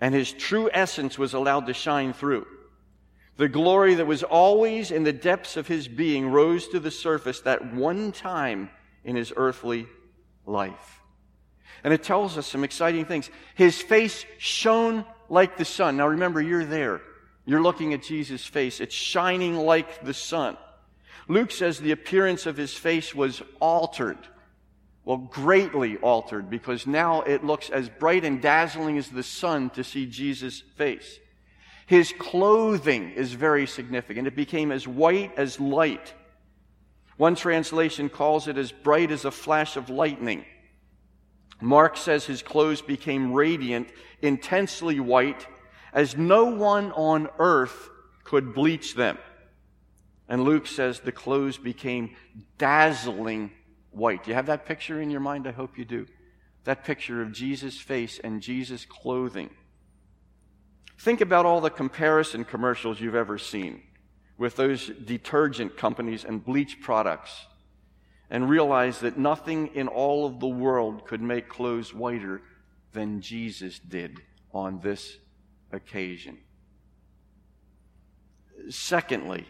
and 0.00 0.12
his 0.12 0.32
true 0.32 0.68
essence 0.72 1.16
was 1.16 1.32
allowed 1.32 1.68
to 1.68 1.74
shine 1.74 2.12
through. 2.12 2.44
The 3.36 3.48
glory 3.48 3.94
that 3.94 4.08
was 4.08 4.24
always 4.24 4.90
in 4.90 5.04
the 5.04 5.12
depths 5.12 5.56
of 5.56 5.68
his 5.68 5.86
being 5.86 6.28
rose 6.28 6.66
to 6.70 6.80
the 6.80 6.90
surface 6.90 7.40
that 7.42 7.72
one 7.72 8.10
time 8.10 8.70
in 9.04 9.14
his 9.14 9.32
earthly 9.36 9.86
life. 10.44 11.00
And 11.84 11.94
it 11.94 12.02
tells 12.02 12.36
us 12.36 12.48
some 12.48 12.64
exciting 12.64 13.04
things. 13.04 13.30
His 13.54 13.80
face 13.80 14.26
shone 14.38 15.04
like 15.28 15.56
the 15.56 15.64
sun. 15.64 15.96
Now 15.96 16.08
remember, 16.08 16.42
you're 16.42 16.64
there. 16.64 17.00
You're 17.46 17.62
looking 17.62 17.94
at 17.94 18.02
Jesus' 18.02 18.44
face. 18.44 18.80
It's 18.80 18.94
shining 18.94 19.54
like 19.54 20.04
the 20.04 20.14
sun. 20.14 20.56
Luke 21.28 21.50
says 21.50 21.78
the 21.78 21.92
appearance 21.92 22.46
of 22.46 22.56
his 22.56 22.74
face 22.74 23.14
was 23.14 23.42
altered. 23.60 24.18
Well, 25.04 25.16
greatly 25.16 25.96
altered 25.98 26.50
because 26.50 26.86
now 26.86 27.22
it 27.22 27.44
looks 27.44 27.70
as 27.70 27.88
bright 27.88 28.24
and 28.24 28.40
dazzling 28.40 28.98
as 28.98 29.08
the 29.08 29.22
sun 29.22 29.70
to 29.70 29.82
see 29.82 30.06
Jesus' 30.06 30.60
face. 30.76 31.18
His 31.86 32.12
clothing 32.18 33.10
is 33.12 33.32
very 33.32 33.66
significant. 33.66 34.28
It 34.28 34.36
became 34.36 34.70
as 34.70 34.86
white 34.86 35.36
as 35.36 35.58
light. 35.58 36.14
One 37.16 37.34
translation 37.34 38.08
calls 38.08 38.46
it 38.46 38.56
as 38.56 38.70
bright 38.70 39.10
as 39.10 39.24
a 39.24 39.30
flash 39.30 39.76
of 39.76 39.90
lightning. 39.90 40.44
Mark 41.60 41.96
says 41.96 42.24
his 42.24 42.42
clothes 42.42 42.80
became 42.80 43.32
radiant, 43.32 43.88
intensely 44.22 45.00
white, 45.00 45.46
as 45.92 46.16
no 46.16 46.46
one 46.46 46.92
on 46.92 47.28
earth 47.38 47.90
could 48.24 48.54
bleach 48.54 48.94
them. 48.94 49.18
And 50.30 50.44
Luke 50.44 50.68
says 50.68 51.00
the 51.00 51.10
clothes 51.10 51.58
became 51.58 52.14
dazzling 52.56 53.50
white. 53.90 54.22
Do 54.22 54.30
you 54.30 54.36
have 54.36 54.46
that 54.46 54.64
picture 54.64 55.02
in 55.02 55.10
your 55.10 55.20
mind? 55.20 55.48
I 55.48 55.50
hope 55.50 55.76
you 55.76 55.84
do. 55.84 56.06
That 56.64 56.84
picture 56.84 57.20
of 57.20 57.32
Jesus' 57.32 57.80
face 57.80 58.20
and 58.22 58.40
Jesus' 58.40 58.84
clothing. 58.84 59.50
Think 61.00 61.20
about 61.20 61.46
all 61.46 61.60
the 61.60 61.68
comparison 61.68 62.44
commercials 62.44 63.00
you've 63.00 63.16
ever 63.16 63.38
seen 63.38 63.82
with 64.38 64.54
those 64.54 64.86
detergent 64.86 65.76
companies 65.76 66.24
and 66.24 66.44
bleach 66.44 66.80
products 66.80 67.46
and 68.30 68.48
realize 68.48 69.00
that 69.00 69.18
nothing 69.18 69.66
in 69.74 69.88
all 69.88 70.26
of 70.26 70.38
the 70.38 70.46
world 70.46 71.06
could 71.06 71.20
make 71.20 71.48
clothes 71.48 71.92
whiter 71.92 72.40
than 72.92 73.20
Jesus 73.20 73.80
did 73.80 74.20
on 74.54 74.78
this 74.78 75.18
occasion. 75.72 76.38
Secondly, 78.68 79.46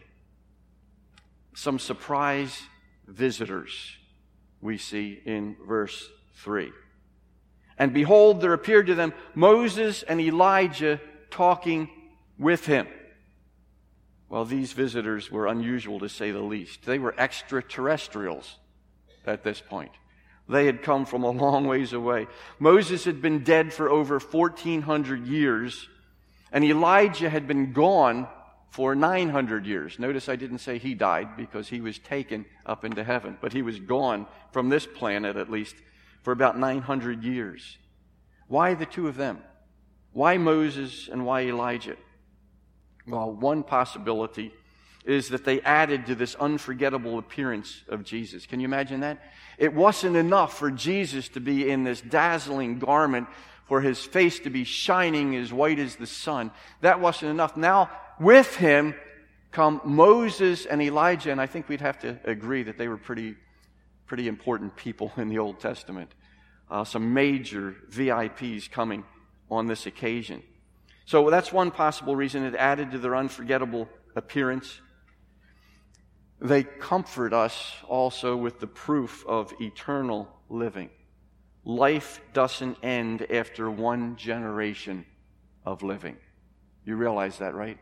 some 1.61 1.79
surprise 1.79 2.62
visitors 3.07 3.92
we 4.62 4.79
see 4.79 5.20
in 5.27 5.57
verse 5.66 6.09
3. 6.37 6.73
And 7.77 7.92
behold, 7.92 8.40
there 8.40 8.55
appeared 8.55 8.87
to 8.87 8.94
them 8.94 9.12
Moses 9.35 10.03
and 10.03 10.20
Elijah 10.20 11.01
talking 11.31 11.90
with 12.38 12.64
him. 12.64 12.87
Well, 14.31 14.46
these 14.46 14.73
visitors 14.73 15.31
were 15.31 15.46
unusual 15.49 15.99
to 16.01 16.09
say 16.09 16.31
the 16.31 16.40
least. 16.40 16.87
They 16.87 16.99
were 16.99 17.14
extraterrestrials 17.18 18.57
at 19.27 19.44
this 19.44 19.61
point. 19.61 19.92
They 20.49 20.64
had 20.64 20.83
come 20.83 21.05
from 21.05 21.25
a 21.25 21.31
long 21.31 21.66
ways 21.66 21.92
away. 21.92 22.27
Moses 22.59 23.05
had 23.05 23.20
been 23.20 23.44
dead 23.44 23.75
for 23.75 23.90
over 23.90 24.18
1,400 24.18 25.27
years, 25.27 25.88
and 26.53 26.64
Elijah 26.64 27.29
had 27.29 27.46
been 27.46 27.73
gone 27.75 28.29
for 28.70 28.94
900 28.94 29.66
years. 29.66 29.98
Notice 29.98 30.28
I 30.28 30.37
didn't 30.37 30.59
say 30.59 30.78
he 30.78 30.94
died 30.94 31.37
because 31.37 31.68
he 31.68 31.80
was 31.80 31.98
taken 31.98 32.46
up 32.64 32.85
into 32.85 33.04
heaven, 33.04 33.37
but 33.40 33.52
he 33.52 33.62
was 33.62 33.78
gone 33.80 34.26
from 34.52 34.68
this 34.68 34.87
planet 34.87 35.37
at 35.37 35.50
least 35.50 35.74
for 36.22 36.33
about 36.33 36.59
900 36.59 37.24
years. 37.24 37.78
Why 38.46 38.74
the 38.74 38.87
two 38.87 39.09
of 39.09 39.16
them? 39.16 39.40
Why 40.12 40.38
Moses 40.38 41.09
and 41.11 41.26
why 41.26 41.42
Elijah? 41.42 41.96
Well, 43.06 43.33
one 43.33 43.62
possibility 43.62 44.52
is 45.04 45.30
that 45.30 45.44
they 45.44 45.61
added 45.62 46.06
to 46.06 46.14
this 46.14 46.35
unforgettable 46.37 47.18
appearance 47.18 47.83
of 47.88 48.04
Jesus. 48.04 48.46
Can 48.46 48.61
you 48.61 48.66
imagine 48.66 49.00
that? 49.00 49.20
It 49.59 49.74
wasn't 49.74 50.16
enough 50.16 50.59
for 50.59 50.70
Jesus 50.70 51.28
to 51.30 51.40
be 51.40 51.70
in 51.70 51.85
this 51.85 52.00
dazzling 52.00 52.78
garment, 52.78 53.26
for 53.66 53.80
his 53.80 54.04
face 54.04 54.40
to 54.40 54.50
be 54.50 54.64
shining 54.64 55.37
as 55.37 55.52
white 55.52 55.78
as 55.78 55.96
the 55.96 56.06
sun. 56.06 56.50
That 56.80 57.00
wasn't 57.00 57.30
enough. 57.30 57.56
Now, 57.56 57.88
with 58.20 58.54
him 58.56 58.94
come 59.50 59.80
Moses 59.85 60.66
and 60.66 60.80
Elijah, 60.80 61.33
and 61.33 61.40
I 61.40 61.46
think 61.46 61.68
we'd 61.68 61.80
have 61.80 61.98
to 62.00 62.20
agree 62.24 62.62
that 62.62 62.78
they 62.78 62.87
were 62.87 62.96
pretty, 62.96 63.35
pretty 64.06 64.28
important 64.28 64.76
people 64.76 65.12
in 65.16 65.28
the 65.28 65.38
Old 65.38 65.59
Testament. 65.59 66.14
Uh, 66.70 66.85
some 66.85 67.14
major 67.14 67.74
VIPs 67.90 68.70
coming 68.70 69.02
on 69.50 69.66
this 69.66 69.87
occasion. 69.87 70.42
So 71.04 71.28
that's 71.30 71.52
one 71.52 71.72
possible 71.72 72.14
reason 72.14 72.44
it 72.44 72.54
added 72.54 72.92
to 72.92 72.98
their 72.98 73.16
unforgettable 73.16 73.88
appearance. 74.14 74.80
They 76.40 76.62
comfort 76.62 77.33
us 77.33 77.74
also 77.88 78.37
with 78.37 78.61
the 78.61 78.68
proof 78.68 79.24
of 79.26 79.52
eternal 79.61 80.28
living. 80.48 80.90
Life 81.64 82.20
doesn't 82.33 82.78
end 82.85 83.26
after 83.30 83.70
one 83.70 84.16
generation 84.16 85.04
of 85.66 85.83
living. 85.83 86.16
You 86.85 86.94
realize 86.96 87.38
that, 87.38 87.54
right? 87.54 87.78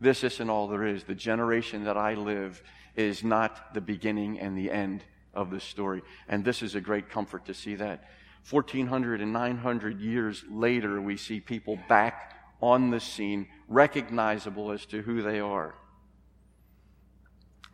This 0.00 0.24
isn't 0.24 0.50
all 0.50 0.66
there 0.68 0.86
is. 0.86 1.04
The 1.04 1.14
generation 1.14 1.84
that 1.84 1.96
I 1.96 2.14
live 2.14 2.62
is 2.96 3.22
not 3.22 3.74
the 3.74 3.80
beginning 3.80 4.40
and 4.40 4.56
the 4.56 4.70
end 4.70 5.04
of 5.34 5.50
the 5.50 5.60
story. 5.60 6.02
And 6.28 6.44
this 6.44 6.62
is 6.62 6.74
a 6.74 6.80
great 6.80 7.10
comfort 7.10 7.46
to 7.46 7.54
see 7.54 7.74
that. 7.76 8.04
1400 8.48 9.20
and 9.20 9.32
900 9.32 10.00
years 10.00 10.44
later, 10.50 11.00
we 11.00 11.16
see 11.16 11.40
people 11.40 11.78
back 11.88 12.34
on 12.62 12.90
the 12.90 13.00
scene, 13.00 13.46
recognizable 13.68 14.70
as 14.70 14.86
to 14.86 15.02
who 15.02 15.22
they 15.22 15.40
are. 15.40 15.74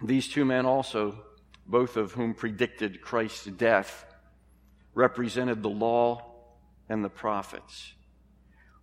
These 0.03 0.29
two 0.29 0.45
men 0.45 0.67
also, 0.67 1.25
both 1.67 1.97
of 1.97 2.13
whom 2.13 2.35
predicted 2.35 3.01
Christ's 3.01 3.47
death, 3.47 4.05
represented 4.95 5.63
the 5.63 5.71
law 5.71 6.35
and 6.89 7.05
the 7.05 7.09
prophets. 7.09 7.93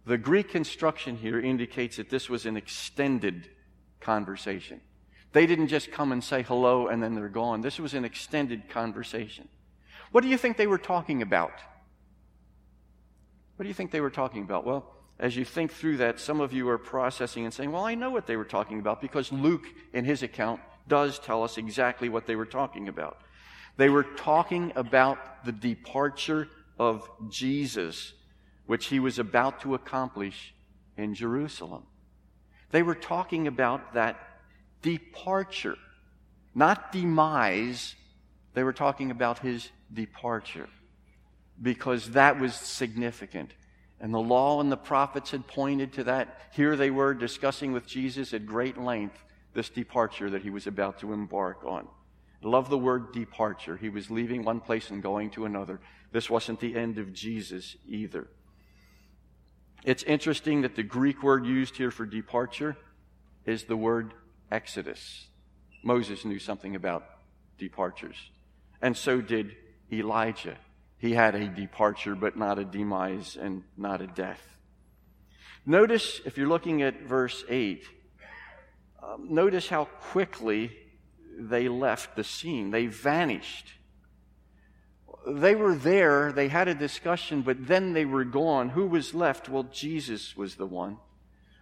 The 0.06 0.18
Greek 0.18 0.50
construction 0.50 1.18
here 1.18 1.40
indicates 1.40 1.98
that 1.98 2.10
this 2.10 2.30
was 2.30 2.46
an 2.46 2.58
extended 2.58 3.50
conversation. 4.02 4.82
They 5.32 5.46
didn't 5.46 5.68
just 5.68 5.92
come 5.92 6.12
and 6.12 6.24
say 6.24 6.44
hello 6.44 6.88
and 6.88 7.02
then 7.02 7.16
they're 7.16 7.30
gone. 7.30 7.62
This 7.62 7.80
was 7.80 7.94
an 7.94 8.06
extended 8.06 8.70
conversation. 8.70 9.48
What 10.12 10.22
do 10.22 10.30
you 10.30 10.38
think 10.38 10.58
they 10.58 10.68
were 10.68 10.78
talking 10.78 11.22
about? 11.22 11.54
What 13.56 13.64
do 13.64 13.68
you 13.68 13.74
think 13.74 13.92
they 13.92 14.02
were 14.02 14.10
talking 14.10 14.44
about? 14.44 14.66
Well, 14.66 14.94
as 15.20 15.36
you 15.36 15.46
think 15.46 15.72
through 15.72 15.98
that, 15.98 16.20
some 16.20 16.42
of 16.42 16.54
you 16.54 16.68
are 16.70 16.78
processing 16.78 17.46
and 17.46 17.54
saying, 17.54 17.72
Well, 17.72 17.86
I 17.86 17.96
know 17.96 18.10
what 18.10 18.28
they 18.28 18.36
were 18.36 18.46
talking 18.46 18.80
about 18.80 19.02
because 19.02 19.32
Luke, 19.32 19.66
in 19.94 20.06
his 20.06 20.22
account, 20.24 20.60
does 20.88 21.18
tell 21.20 21.44
us 21.44 21.58
exactly 21.58 22.10
what 22.10 22.26
they 22.26 22.36
were 22.36 22.46
talking 22.46 22.88
about. 22.88 23.20
They 23.78 23.90
were 23.90 24.04
talking 24.04 24.72
about 24.76 25.46
the 25.46 25.52
departure 25.52 26.48
of 26.78 27.10
Jesus, 27.30 28.14
which 28.66 28.88
he 28.88 29.00
was 29.00 29.20
about 29.20 29.62
to 29.62 29.76
accomplish 29.76 30.54
in 30.98 31.16
Jerusalem. 31.16 31.84
They 32.72 32.84
were 32.84 32.96
talking 32.96 33.48
about 33.48 33.94
that 33.94 34.20
departure, 34.82 35.78
not 36.56 36.92
demise. 36.92 37.96
They 38.54 38.64
were 38.64 38.74
talking 38.74 39.12
about 39.12 39.40
his 39.40 39.70
departure 39.92 40.70
because 41.62 42.12
that 42.12 42.40
was 42.40 42.56
significant. 42.56 43.52
And 44.00 44.14
the 44.14 44.20
law 44.20 44.60
and 44.60 44.72
the 44.72 44.78
prophets 44.78 45.32
had 45.32 45.48
pointed 45.48 45.94
to 45.94 46.04
that. 46.06 46.40
Here 46.54 46.76
they 46.76 46.90
were 46.90 47.14
discussing 47.14 47.72
with 47.72 47.88
Jesus 47.88 48.34
at 48.34 48.46
great 48.46 48.78
length 48.78 49.24
this 49.54 49.70
departure 49.70 50.30
that 50.32 50.42
he 50.42 50.50
was 50.50 50.68
about 50.68 51.00
to 51.00 51.14
embark 51.14 51.64
on. 51.64 51.88
Love 52.42 52.70
the 52.70 52.78
word 52.78 53.14
departure. 53.14 53.78
He 53.78 53.90
was 53.90 54.12
leaving 54.12 54.44
one 54.44 54.60
place 54.60 54.90
and 54.90 55.02
going 55.02 55.30
to 55.32 55.46
another. 55.46 55.80
This 56.12 56.30
wasn't 56.30 56.60
the 56.60 56.76
end 56.76 56.98
of 56.98 57.14
Jesus 57.14 57.78
either. 57.88 58.28
It's 59.86 60.04
interesting 60.04 60.62
that 60.62 60.76
the 60.76 60.84
Greek 60.84 61.24
word 61.24 61.46
used 61.46 61.76
here 61.76 61.92
for 61.92 62.06
departure 62.06 62.78
is 63.46 63.66
the 63.66 63.76
word 63.76 64.14
exodus. 64.50 65.28
Moses 65.84 66.24
knew 66.24 66.40
something 66.40 66.76
about 66.76 67.04
departures, 67.58 68.16
and 68.82 68.96
so 68.96 69.20
did 69.20 69.56
Elijah. 69.92 70.58
He 70.98 71.14
had 71.14 71.36
a 71.36 71.48
departure, 71.50 72.16
but 72.16 72.38
not 72.38 72.58
a 72.58 72.64
demise 72.64 73.36
and 73.36 73.64
not 73.76 74.02
a 74.02 74.08
death. 74.08 74.42
Notice, 75.66 76.22
if 76.26 76.38
you're 76.38 76.48
looking 76.48 76.82
at 76.82 77.02
verse 77.02 77.44
8, 77.50 77.84
um, 79.02 79.28
notice 79.34 79.68
how 79.68 79.86
quickly 79.86 80.72
they 81.38 81.68
left 81.68 82.16
the 82.16 82.24
scene. 82.24 82.72
They 82.72 82.86
vanished. 82.86 83.74
They 85.26 85.56
were 85.56 85.76
there, 85.76 86.32
they 86.34 86.50
had 86.50 86.68
a 86.68 86.76
discussion, 86.76 87.42
but 87.44 87.68
then 87.68 87.94
they 87.94 88.06
were 88.06 88.26
gone. 88.26 88.70
Who 88.70 88.88
was 88.88 89.14
left? 89.14 89.48
Well, 89.48 89.64
Jesus 89.64 90.36
was 90.36 90.56
the 90.56 90.66
one. 90.66 90.98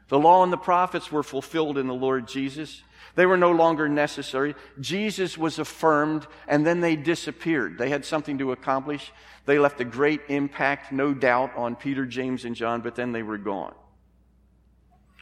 The 0.08 0.20
law 0.20 0.44
and 0.44 0.52
the 0.52 0.58
prophets 0.58 1.12
were 1.12 1.24
fulfilled 1.24 1.78
in 1.78 1.88
the 1.88 1.94
Lord 1.94 2.28
Jesus. 2.28 2.84
They 3.16 3.26
were 3.26 3.38
no 3.38 3.52
longer 3.52 3.88
necessary. 3.88 4.56
Jesus 4.80 5.38
was 5.38 5.60
affirmed, 5.60 6.28
and 6.48 6.66
then 6.66 6.82
they 6.82 6.96
disappeared. 6.96 7.78
They 7.78 7.90
had 7.90 8.04
something 8.04 8.38
to 8.40 8.52
accomplish. 8.52 9.12
They 9.46 9.60
left 9.60 9.80
a 9.80 9.86
great 9.86 10.22
impact, 10.28 10.92
no 10.92 11.14
doubt, 11.14 11.56
on 11.56 11.76
Peter, 11.76 12.06
James, 12.06 12.46
and 12.46 12.56
John, 12.56 12.82
but 12.82 12.96
then 12.96 13.12
they 13.12 13.24
were 13.24 13.38
gone. 13.38 13.74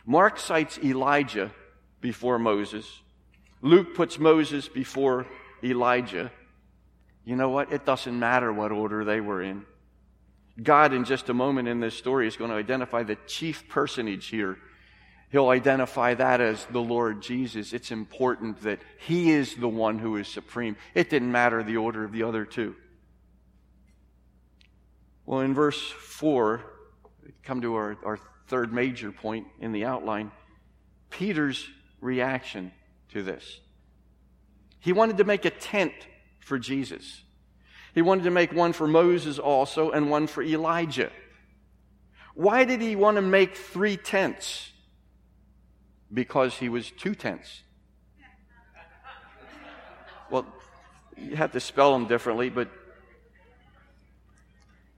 Mark 0.06 0.40
cites 0.40 0.80
Elijah 0.80 1.52
before 2.02 2.40
Moses. 2.40 3.02
Luke 3.62 3.94
puts 3.96 4.18
Moses 4.18 4.68
before 4.68 5.28
Elijah. 5.64 6.32
You 7.26 7.36
know 7.36 7.50
what? 7.50 7.72
It 7.72 7.86
doesn't 7.86 8.18
matter 8.18 8.52
what 8.52 8.72
order 8.72 9.04
they 9.04 9.22
were 9.22 9.42
in. 9.42 9.66
God, 10.62 10.94
in 10.94 11.06
just 11.06 11.30
a 11.30 11.34
moment 11.34 11.68
in 11.68 11.80
this 11.80 11.96
story, 11.96 12.28
is 12.28 12.36
going 12.36 12.50
to 12.50 12.58
identify 12.58 13.04
the 13.04 13.18
chief 13.28 13.68
personage 13.70 14.28
here. 14.28 14.58
He'll 15.32 15.50
identify 15.50 16.16
that 16.16 16.42
as 16.42 16.66
the 16.66 16.82
Lord 16.82 17.22
Jesus. 17.22 17.72
It's 17.72 17.92
important 17.92 18.64
that 18.64 18.80
He 19.06 19.32
is 19.32 19.56
the 19.56 19.68
one 19.68 20.00
who 20.00 20.18
is 20.18 20.28
supreme. 20.28 20.76
It 20.96 21.10
didn't 21.10 21.32
matter 21.32 21.64
the 21.64 21.78
order 21.78 22.04
of 22.04 22.12
the 22.12 22.24
other 22.24 22.46
two. 22.46 22.76
Well, 25.26 25.42
in 25.42 25.54
verse 25.54 25.80
4, 25.80 26.62
come 27.44 27.62
to 27.62 27.76
our, 27.76 27.98
our 28.04 28.20
third 28.48 28.74
major 28.74 29.12
point 29.12 29.46
in 29.60 29.72
the 29.72 29.86
outline 29.86 30.32
Peter's 31.12 31.68
reaction 32.02 32.72
to 33.10 33.22
this. 33.24 33.60
He 34.80 34.94
wanted 34.94 35.18
to 35.18 35.24
make 35.24 35.46
a 35.46 35.50
tent 35.50 35.94
for 36.50 36.60
Jesus. 36.60 37.22
He 37.96 38.02
wanted 38.02 38.24
to 38.24 38.32
make 38.32 38.52
one 38.52 38.74
for 38.74 38.88
Moses 38.88 39.40
also 39.40 39.92
and 39.92 40.10
one 40.10 40.28
for 40.28 40.44
Elijah. 40.44 41.12
Why 42.34 42.66
did 42.66 42.82
he 42.82 42.96
want 42.96 43.16
to 43.16 43.22
make 43.22 43.56
three 43.56 43.96
tents? 43.96 44.72
Because 46.12 46.56
he 46.56 46.68
was 46.68 46.92
two 46.92 47.16
tents. 47.16 47.62
Well, 50.30 50.46
you 51.18 51.36
have 51.36 51.52
to 51.54 51.60
spell 51.60 51.94
them 51.94 52.08
differently, 52.08 52.50
but 52.50 52.70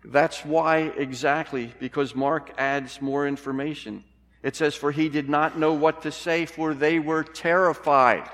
that's 0.03 0.43
why 0.43 0.79
exactly, 0.79 1.73
because 1.79 2.15
Mark 2.15 2.53
adds 2.57 3.01
more 3.01 3.27
information. 3.27 4.03
It 4.41 4.55
says, 4.55 4.75
For 4.75 4.91
he 4.91 5.09
did 5.09 5.29
not 5.29 5.57
know 5.57 5.73
what 5.73 6.03
to 6.03 6.11
say, 6.11 6.45
for 6.45 6.73
they 6.73 6.99
were 6.99 7.23
terrified. 7.23 8.29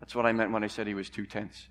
That's 0.00 0.14
what 0.14 0.26
I 0.26 0.32
meant 0.32 0.52
when 0.52 0.64
I 0.64 0.68
said 0.68 0.86
he 0.86 0.94
was 0.94 1.10
two 1.10 1.26
tenths. 1.26 1.66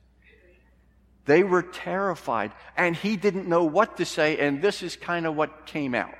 They 1.25 1.43
were 1.43 1.63
terrified, 1.63 2.51
and 2.77 2.95
he 2.95 3.17
didn't 3.17 3.47
know 3.47 3.63
what 3.63 3.97
to 3.97 4.05
say, 4.05 4.37
and 4.37 4.61
this 4.61 4.83
is 4.83 4.95
kind 4.95 5.25
of 5.25 5.35
what 5.35 5.65
came 5.65 5.95
out. 5.95 6.13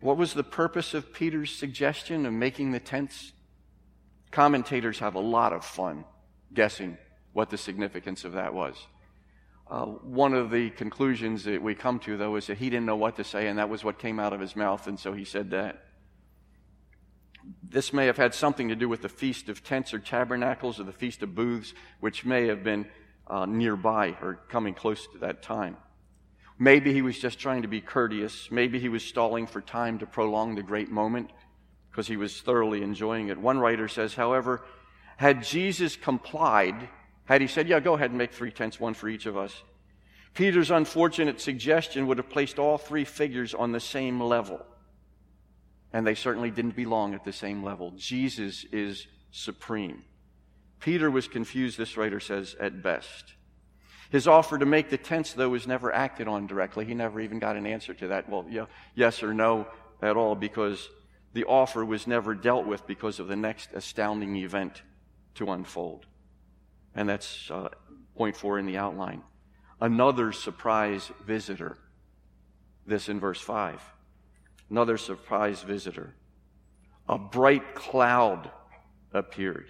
What 0.00 0.16
was 0.16 0.34
the 0.34 0.44
purpose 0.44 0.94
of 0.94 1.12
Peter's 1.12 1.50
suggestion 1.50 2.26
of 2.26 2.32
making 2.32 2.72
the 2.72 2.80
tents? 2.80 3.32
Commentators 4.30 4.98
have 4.98 5.14
a 5.14 5.20
lot 5.20 5.52
of 5.52 5.64
fun 5.64 6.04
guessing 6.52 6.98
what 7.32 7.50
the 7.50 7.58
significance 7.58 8.24
of 8.24 8.32
that 8.32 8.54
was. 8.54 8.76
Uh, 9.68 9.86
one 9.86 10.34
of 10.34 10.50
the 10.50 10.70
conclusions 10.70 11.44
that 11.44 11.62
we 11.62 11.74
come 11.74 11.98
to, 11.98 12.16
though, 12.16 12.36
is 12.36 12.46
that 12.46 12.58
he 12.58 12.70
didn't 12.70 12.86
know 12.86 12.96
what 12.96 13.16
to 13.16 13.24
say, 13.24 13.48
and 13.48 13.58
that 13.58 13.68
was 13.68 13.82
what 13.82 13.98
came 13.98 14.20
out 14.20 14.32
of 14.32 14.40
his 14.40 14.54
mouth, 14.54 14.86
and 14.86 15.00
so 15.00 15.12
he 15.12 15.24
said 15.24 15.50
that. 15.50 15.82
This 17.74 17.92
may 17.92 18.06
have 18.06 18.16
had 18.16 18.34
something 18.34 18.68
to 18.68 18.76
do 18.76 18.88
with 18.88 19.02
the 19.02 19.08
Feast 19.08 19.48
of 19.48 19.64
Tents 19.64 19.92
or 19.92 19.98
Tabernacles 19.98 20.78
or 20.78 20.84
the 20.84 20.92
Feast 20.92 21.24
of 21.24 21.34
Booths, 21.34 21.74
which 21.98 22.24
may 22.24 22.46
have 22.46 22.62
been 22.62 22.86
uh, 23.26 23.46
nearby 23.46 24.16
or 24.22 24.38
coming 24.48 24.74
close 24.74 25.08
to 25.08 25.18
that 25.18 25.42
time. 25.42 25.76
Maybe 26.56 26.92
he 26.92 27.02
was 27.02 27.18
just 27.18 27.40
trying 27.40 27.62
to 27.62 27.68
be 27.68 27.80
courteous. 27.80 28.48
Maybe 28.48 28.78
he 28.78 28.88
was 28.88 29.04
stalling 29.04 29.48
for 29.48 29.60
time 29.60 29.98
to 29.98 30.06
prolong 30.06 30.54
the 30.54 30.62
great 30.62 30.88
moment 30.88 31.30
because 31.90 32.06
he 32.06 32.16
was 32.16 32.40
thoroughly 32.40 32.80
enjoying 32.80 33.26
it. 33.26 33.38
One 33.38 33.58
writer 33.58 33.88
says, 33.88 34.14
however, 34.14 34.64
had 35.16 35.42
Jesus 35.42 35.96
complied, 35.96 36.88
had 37.24 37.40
he 37.40 37.48
said, 37.48 37.66
Yeah, 37.68 37.80
go 37.80 37.94
ahead 37.94 38.10
and 38.10 38.18
make 38.18 38.32
three 38.32 38.52
tents, 38.52 38.78
one 38.78 38.94
for 38.94 39.08
each 39.08 39.26
of 39.26 39.36
us, 39.36 39.64
Peter's 40.32 40.70
unfortunate 40.70 41.40
suggestion 41.40 42.06
would 42.06 42.18
have 42.18 42.30
placed 42.30 42.60
all 42.60 42.78
three 42.78 43.04
figures 43.04 43.52
on 43.52 43.72
the 43.72 43.80
same 43.80 44.20
level. 44.20 44.64
And 45.94 46.04
they 46.04 46.16
certainly 46.16 46.50
didn't 46.50 46.74
belong 46.74 47.14
at 47.14 47.24
the 47.24 47.32
same 47.32 47.62
level. 47.62 47.92
Jesus 47.96 48.64
is 48.72 49.06
supreme. 49.30 50.02
Peter 50.80 51.08
was 51.08 51.28
confused, 51.28 51.78
this 51.78 51.96
writer 51.96 52.18
says, 52.18 52.56
at 52.58 52.82
best. 52.82 53.32
His 54.10 54.26
offer 54.26 54.58
to 54.58 54.66
make 54.66 54.90
the 54.90 54.98
tents, 54.98 55.32
though, 55.34 55.50
was 55.50 55.68
never 55.68 55.94
acted 55.94 56.26
on 56.26 56.48
directly. 56.48 56.84
He 56.84 56.94
never 56.94 57.20
even 57.20 57.38
got 57.38 57.56
an 57.56 57.64
answer 57.64 57.94
to 57.94 58.08
that. 58.08 58.28
Well, 58.28 58.44
yeah, 58.50 58.66
yes 58.96 59.22
or 59.22 59.32
no 59.32 59.68
at 60.02 60.16
all, 60.16 60.34
because 60.34 60.90
the 61.32 61.44
offer 61.44 61.84
was 61.84 62.08
never 62.08 62.34
dealt 62.34 62.66
with 62.66 62.84
because 62.88 63.20
of 63.20 63.28
the 63.28 63.36
next 63.36 63.70
astounding 63.72 64.34
event 64.34 64.82
to 65.36 65.52
unfold. 65.52 66.06
And 66.96 67.08
that's 67.08 67.48
uh, 67.52 67.68
point 68.16 68.36
four 68.36 68.58
in 68.58 68.66
the 68.66 68.78
outline. 68.78 69.22
Another 69.80 70.32
surprise 70.32 71.08
visitor. 71.24 71.78
This 72.84 73.08
in 73.08 73.20
verse 73.20 73.40
5. 73.40 73.80
Another 74.74 74.98
surprise 74.98 75.62
visitor. 75.62 76.16
A 77.08 77.16
bright 77.16 77.76
cloud 77.76 78.50
appeared, 79.12 79.68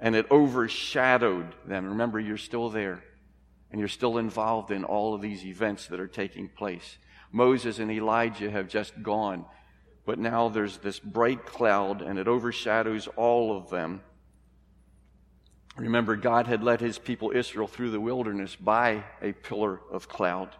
and 0.00 0.16
it 0.16 0.24
overshadowed 0.30 1.54
them. 1.66 1.84
Remember, 1.84 2.18
you're 2.18 2.38
still 2.38 2.70
there, 2.70 3.04
and 3.70 3.78
you're 3.78 3.88
still 3.88 4.16
involved 4.16 4.70
in 4.70 4.84
all 4.84 5.12
of 5.12 5.20
these 5.20 5.44
events 5.44 5.88
that 5.88 6.00
are 6.00 6.08
taking 6.08 6.48
place. 6.48 6.96
Moses 7.30 7.78
and 7.78 7.90
Elijah 7.90 8.50
have 8.50 8.68
just 8.68 9.02
gone, 9.02 9.44
but 10.06 10.18
now 10.18 10.48
there's 10.48 10.78
this 10.78 10.98
bright 10.98 11.44
cloud, 11.44 12.00
and 12.00 12.18
it 12.18 12.26
overshadows 12.26 13.06
all 13.16 13.54
of 13.54 13.68
them. 13.68 14.00
Remember, 15.76 16.16
God 16.16 16.46
had 16.46 16.64
led 16.64 16.80
his 16.80 16.98
people 16.98 17.32
Israel 17.34 17.66
through 17.66 17.90
the 17.90 18.00
wilderness 18.00 18.56
by 18.56 19.04
a 19.20 19.32
pillar 19.32 19.82
of 19.92 20.08
cloud. 20.08 20.56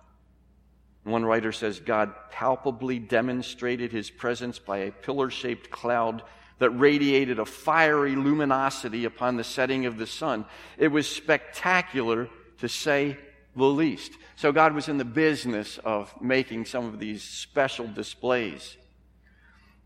One 1.05 1.25
writer 1.25 1.53
says 1.53 1.81
God 1.81 2.13
palpably 2.31 2.99
demonstrated 2.99 3.93
his 3.93 4.11
presence 4.11 4.59
by 4.59 4.79
a 4.79 4.93
pillar 4.93 5.31
shaped 5.31 5.71
cloud 5.71 6.23
that 6.59 6.71
radiated 6.71 7.39
a 7.39 7.45
fiery 7.45 8.17
luminosity 8.17 9.05
upon 9.05 9.37
the 9.37 9.45
setting 9.45 9.87
of 9.87 9.97
the 9.97 10.07
sun. 10.07 10.45
It 10.77 10.89
was 10.89 11.09
spectacular, 11.09 12.29
to 12.59 12.69
say 12.69 13.17
the 13.57 13.65
least. 13.65 14.13
So 14.37 14.53
God 14.53 14.75
was 14.75 14.89
in 14.89 14.99
the 14.99 15.05
business 15.05 15.79
of 15.79 16.13
making 16.21 16.67
some 16.67 16.87
of 16.87 16.99
these 16.99 17.23
special 17.23 17.87
displays. 17.87 18.77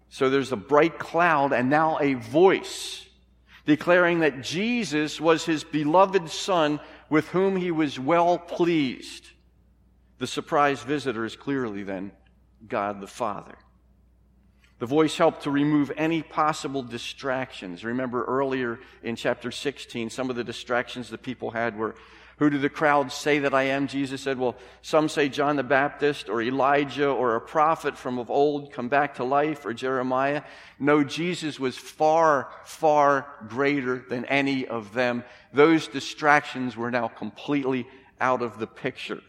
So 0.08 0.28
there's 0.28 0.52
a 0.52 0.56
bright 0.56 0.98
cloud 0.98 1.52
and 1.52 1.70
now 1.70 1.98
a 2.00 2.14
voice 2.14 3.06
declaring 3.64 4.20
that 4.20 4.42
Jesus 4.42 5.20
was 5.20 5.44
his 5.44 5.64
beloved 5.64 6.28
Son 6.28 6.80
with 7.08 7.28
whom 7.28 7.56
he 7.56 7.70
was 7.70 7.98
well 7.98 8.38
pleased. 8.38 9.28
The 10.22 10.28
surprise 10.28 10.84
visitor 10.84 11.24
is 11.24 11.34
clearly 11.34 11.82
then 11.82 12.12
God 12.68 13.00
the 13.00 13.08
Father. 13.08 13.56
The 14.78 14.86
voice 14.86 15.18
helped 15.18 15.42
to 15.42 15.50
remove 15.50 15.90
any 15.96 16.22
possible 16.22 16.84
distractions. 16.84 17.84
Remember 17.84 18.24
earlier 18.26 18.78
in 19.02 19.16
chapter 19.16 19.50
16, 19.50 20.10
some 20.10 20.30
of 20.30 20.36
the 20.36 20.44
distractions 20.44 21.10
the 21.10 21.18
people 21.18 21.50
had 21.50 21.76
were 21.76 21.96
who 22.36 22.50
do 22.50 22.58
the 22.58 22.68
crowds 22.68 23.14
say 23.14 23.40
that 23.40 23.52
I 23.52 23.64
am? 23.64 23.88
Jesus 23.88 24.20
said, 24.20 24.38
Well, 24.38 24.54
some 24.80 25.08
say 25.08 25.28
John 25.28 25.56
the 25.56 25.64
Baptist 25.64 26.28
or 26.28 26.40
Elijah 26.40 27.10
or 27.10 27.34
a 27.34 27.40
prophet 27.40 27.98
from 27.98 28.20
of 28.20 28.30
old 28.30 28.72
come 28.72 28.88
back 28.88 29.16
to 29.16 29.24
life 29.24 29.66
or 29.66 29.74
Jeremiah. 29.74 30.42
No, 30.78 31.02
Jesus 31.02 31.58
was 31.58 31.76
far, 31.76 32.48
far 32.64 33.26
greater 33.48 33.98
than 34.08 34.24
any 34.26 34.68
of 34.68 34.94
them. 34.94 35.24
Those 35.52 35.88
distractions 35.88 36.76
were 36.76 36.92
now 36.92 37.08
completely 37.08 37.88
out 38.20 38.40
of 38.40 38.60
the 38.60 38.68
picture. 38.68 39.20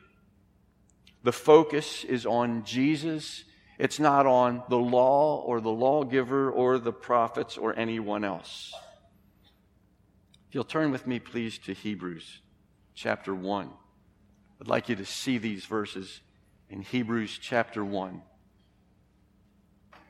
The 1.23 1.31
focus 1.31 2.03
is 2.03 2.25
on 2.25 2.65
Jesus. 2.65 3.45
It's 3.79 3.99
not 3.99 4.25
on 4.25 4.63
the 4.69 4.77
law 4.77 5.41
or 5.41 5.61
the 5.61 5.71
lawgiver 5.71 6.51
or 6.51 6.77
the 6.77 6.93
prophets 6.93 7.57
or 7.57 7.77
anyone 7.77 8.23
else. 8.23 8.73
If 10.49 10.55
you'll 10.55 10.65
turn 10.65 10.91
with 10.91 11.07
me, 11.07 11.19
please, 11.19 11.57
to 11.59 11.73
Hebrews 11.73 12.41
chapter 12.93 13.33
1. 13.33 13.69
I'd 14.61 14.67
like 14.67 14.89
you 14.89 14.95
to 14.97 15.05
see 15.05 15.37
these 15.37 15.65
verses 15.65 16.21
in 16.69 16.81
Hebrews 16.81 17.39
chapter 17.41 17.83
1. 17.83 18.21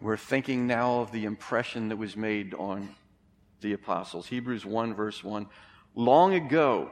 We're 0.02 0.18
thinking 0.18 0.68
now 0.68 1.00
of 1.00 1.12
the 1.12 1.24
impression 1.24 1.90
that 1.90 1.98
was 1.98 2.18
made 2.18 2.54
on 2.56 2.90
the 3.62 3.74
apostles. 3.74 4.28
Hebrews 4.28 4.66
1, 4.66 4.96
verse 4.96 5.24
1. 5.24 5.48
Long 5.96 6.34
ago, 6.34 6.92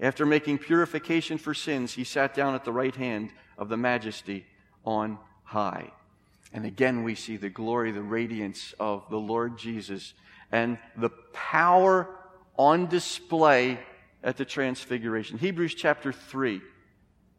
After 0.00 0.24
making 0.24 0.58
purification 0.58 1.38
for 1.38 1.54
sins, 1.54 1.94
He 1.94 2.04
sat 2.04 2.34
down 2.34 2.54
at 2.54 2.64
the 2.64 2.72
right 2.72 2.94
hand 2.94 3.30
of 3.56 3.68
the 3.68 3.76
majesty 3.76 4.46
on 4.84 5.18
high. 5.44 5.92
And 6.52 6.64
again, 6.64 7.02
we 7.04 7.14
see 7.14 7.36
the 7.36 7.50
glory, 7.50 7.92
the 7.92 8.02
radiance 8.02 8.74
of 8.80 9.04
the 9.10 9.18
Lord 9.18 9.58
Jesus, 9.58 10.14
and 10.50 10.78
the 10.96 11.10
power 11.32 12.08
on 12.56 12.86
display 12.86 13.78
at 14.22 14.36
the 14.36 14.44
transfiguration. 14.44 15.38
Hebrews 15.38 15.74
chapter 15.74 16.12
3 16.12 16.60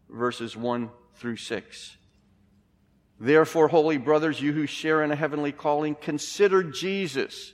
verses 0.10 0.56
1 0.56 0.90
through 1.16 1.38
6. 1.38 1.98
Therefore, 3.20 3.68
holy 3.68 3.98
brothers, 3.98 4.42
you 4.42 4.54
who 4.54 4.66
share 4.66 5.04
in 5.04 5.12
a 5.12 5.16
heavenly 5.16 5.52
calling, 5.52 5.96
consider 5.96 6.64
Jesus, 6.64 7.54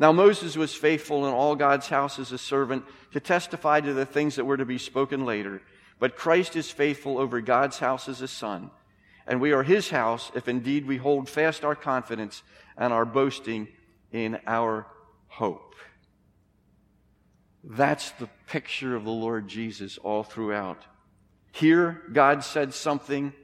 Now 0.00 0.12
Moses 0.12 0.56
was 0.56 0.74
faithful 0.74 1.26
in 1.26 1.34
all 1.34 1.54
God's 1.54 1.86
house 1.86 2.18
as 2.18 2.32
a 2.32 2.38
servant 2.38 2.84
to 3.12 3.20
testify 3.20 3.82
to 3.82 3.92
the 3.92 4.06
things 4.06 4.36
that 4.36 4.46
were 4.46 4.56
to 4.56 4.64
be 4.64 4.78
spoken 4.78 5.26
later. 5.26 5.60
But 5.98 6.16
Christ 6.16 6.56
is 6.56 6.70
faithful 6.70 7.18
over 7.18 7.42
God's 7.42 7.78
house 7.78 8.08
as 8.08 8.22
a 8.22 8.28
son. 8.28 8.70
And 9.26 9.42
we 9.42 9.52
are 9.52 9.62
his 9.62 9.90
house 9.90 10.32
if 10.34 10.48
indeed 10.48 10.86
we 10.86 10.96
hold 10.96 11.28
fast 11.28 11.66
our 11.66 11.74
confidence 11.74 12.42
and 12.78 12.94
our 12.94 13.04
boasting 13.04 13.68
in 14.10 14.38
our 14.46 14.86
hope. 15.28 15.74
That's 17.62 18.10
the 18.12 18.30
picture 18.46 18.96
of 18.96 19.04
the 19.04 19.10
Lord 19.10 19.48
Jesus 19.48 19.98
all 19.98 20.22
throughout. 20.22 20.82
Here, 21.52 22.00
God 22.10 22.42
said 22.42 22.72
something. 22.72 23.34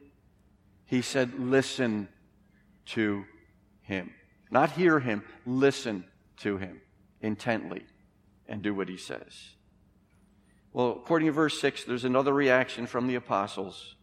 He 0.87 1.03
said, 1.03 1.39
listen 1.39 2.09
to 2.87 3.27
him. 3.83 4.15
Not 4.51 4.71
hear 4.71 4.99
him, 4.99 5.23
listen 5.45 6.05
to 6.39 6.59
him 6.59 6.81
intently 7.21 7.85
and 8.49 8.63
do 8.63 8.75
what 8.75 8.89
he 8.89 8.97
says. 8.97 9.57
Well, 10.73 10.91
according 10.91 11.27
to 11.27 11.33
verse 11.33 11.61
6, 11.61 11.85
there's 11.85 12.05
another 12.05 12.33
reaction 12.33 12.87
from 12.87 13.07
the 13.07 13.15
apostles. 13.15 13.97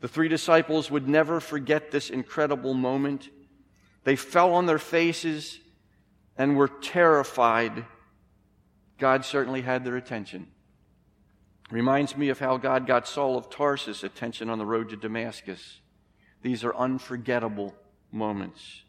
The 0.00 0.08
three 0.08 0.28
disciples 0.28 0.90
would 0.90 1.08
never 1.08 1.40
forget 1.40 1.90
this 1.90 2.10
incredible 2.10 2.74
moment. 2.74 3.30
They 4.04 4.16
fell 4.16 4.52
on 4.54 4.66
their 4.66 4.78
faces 4.78 5.58
and 6.36 6.56
were 6.56 6.68
terrified. 6.68 7.86
God 8.98 9.24
certainly 9.24 9.62
had 9.62 9.84
their 9.84 9.96
attention. 9.96 10.48
Reminds 11.70 12.16
me 12.16 12.28
of 12.28 12.38
how 12.38 12.58
God 12.58 12.86
got 12.86 13.08
Saul 13.08 13.38
of 13.38 13.48
Tarsus' 13.48 14.04
attention 14.04 14.50
on 14.50 14.58
the 14.58 14.66
road 14.66 14.90
to 14.90 14.96
Damascus. 14.96 15.80
These 16.42 16.64
are 16.64 16.76
unforgettable 16.76 17.74
moments. 18.10 18.82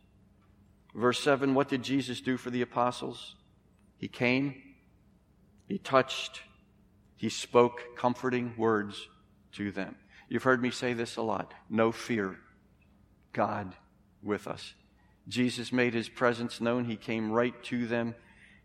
Verse 0.94 1.20
7 1.20 1.54
What 1.54 1.70
did 1.70 1.84
Jesus 1.84 2.22
do 2.22 2.38
for 2.38 2.50
the 2.50 2.62
apostles? 2.62 3.36
He 3.98 4.08
came, 4.08 4.62
he 5.68 5.78
touched, 5.78 6.42
he 7.16 7.30
spoke 7.30 7.96
comforting 7.96 8.54
words 8.58 9.08
to 9.54 9.72
them. 9.72 9.96
You've 10.30 10.44
heard 10.44 10.62
me 10.62 10.72
say 10.72 10.94
this 10.94 11.18
a 11.18 11.22
lot 11.22 11.54
no 11.70 11.92
fear, 11.92 12.38
God 13.32 13.74
with 14.22 14.48
us. 14.48 14.74
Jesus 15.28 15.72
made 15.72 15.94
his 15.94 16.10
presence 16.10 16.60
known. 16.60 16.86
He 16.86 16.98
came 16.98 17.32
right 17.32 17.54
to 17.66 17.88
them. 17.88 18.16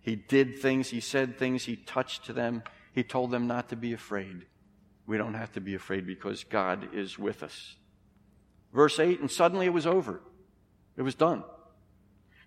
He 0.01 0.17
did 0.17 0.59
things, 0.59 0.89
he 0.89 1.01
said 1.01 1.39
things, 1.39 1.65
he 1.65 1.77
touched 1.77 2.35
them. 2.35 2.63
He 2.93 3.05
told 3.05 3.31
them 3.31 3.47
not 3.47 3.69
to 3.69 3.77
be 3.77 3.93
afraid. 3.93 4.47
We 5.07 5.19
don't 5.19 5.35
have 5.35 5.53
to 5.53 5.61
be 5.61 5.75
afraid 5.75 6.07
because 6.07 6.45
God 6.45 6.89
is 6.95 7.19
with 7.19 7.43
us. 7.43 7.77
Verse 8.73 8.99
8, 8.99 9.21
and 9.21 9.31
suddenly 9.31 9.67
it 9.67 9.73
was 9.73 9.87
over. 9.87 10.21
It 10.97 11.03
was 11.03 11.15
done. 11.15 11.45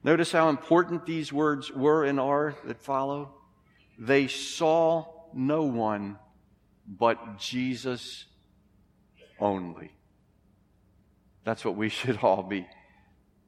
Notice 0.04 0.32
how 0.32 0.50
important 0.50 1.06
these 1.06 1.32
words 1.32 1.72
were 1.72 2.04
and 2.04 2.20
are 2.20 2.56
that 2.66 2.82
follow. 2.82 3.36
They 4.00 4.28
saw 4.28 5.06
no 5.34 5.64
one 5.64 6.18
but 6.88 7.38
Jesus 7.38 8.26
only. 9.40 9.92
That's 11.44 11.64
what 11.64 11.76
we 11.76 11.90
should 11.90 12.18
all 12.18 12.44
be 12.44 12.68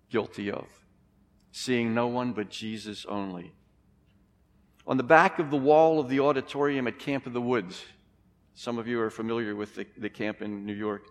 guilty 0.10 0.52
of. 0.52 0.68
Seeing 1.52 1.94
no 1.94 2.08
one 2.08 2.34
but 2.34 2.50
Jesus 2.50 3.06
only. 3.08 3.54
On 4.86 4.98
the 4.98 5.04
back 5.04 5.40
of 5.40 5.50
the 5.50 5.58
wall 5.58 6.00
of 6.00 6.10
the 6.10 6.20
auditorium 6.20 6.88
at 6.88 7.00
Camp 7.00 7.26
of 7.26 7.34
the 7.34 7.42
Woods, 7.42 7.84
some 8.54 8.78
of 8.78 8.88
you 8.88 9.00
are 9.00 9.10
familiar 9.10 9.56
with 9.56 9.76
the, 9.76 9.88
the 9.98 10.10
camp 10.10 10.42
in 10.42 10.66
New 10.66 10.74
York 10.74 11.04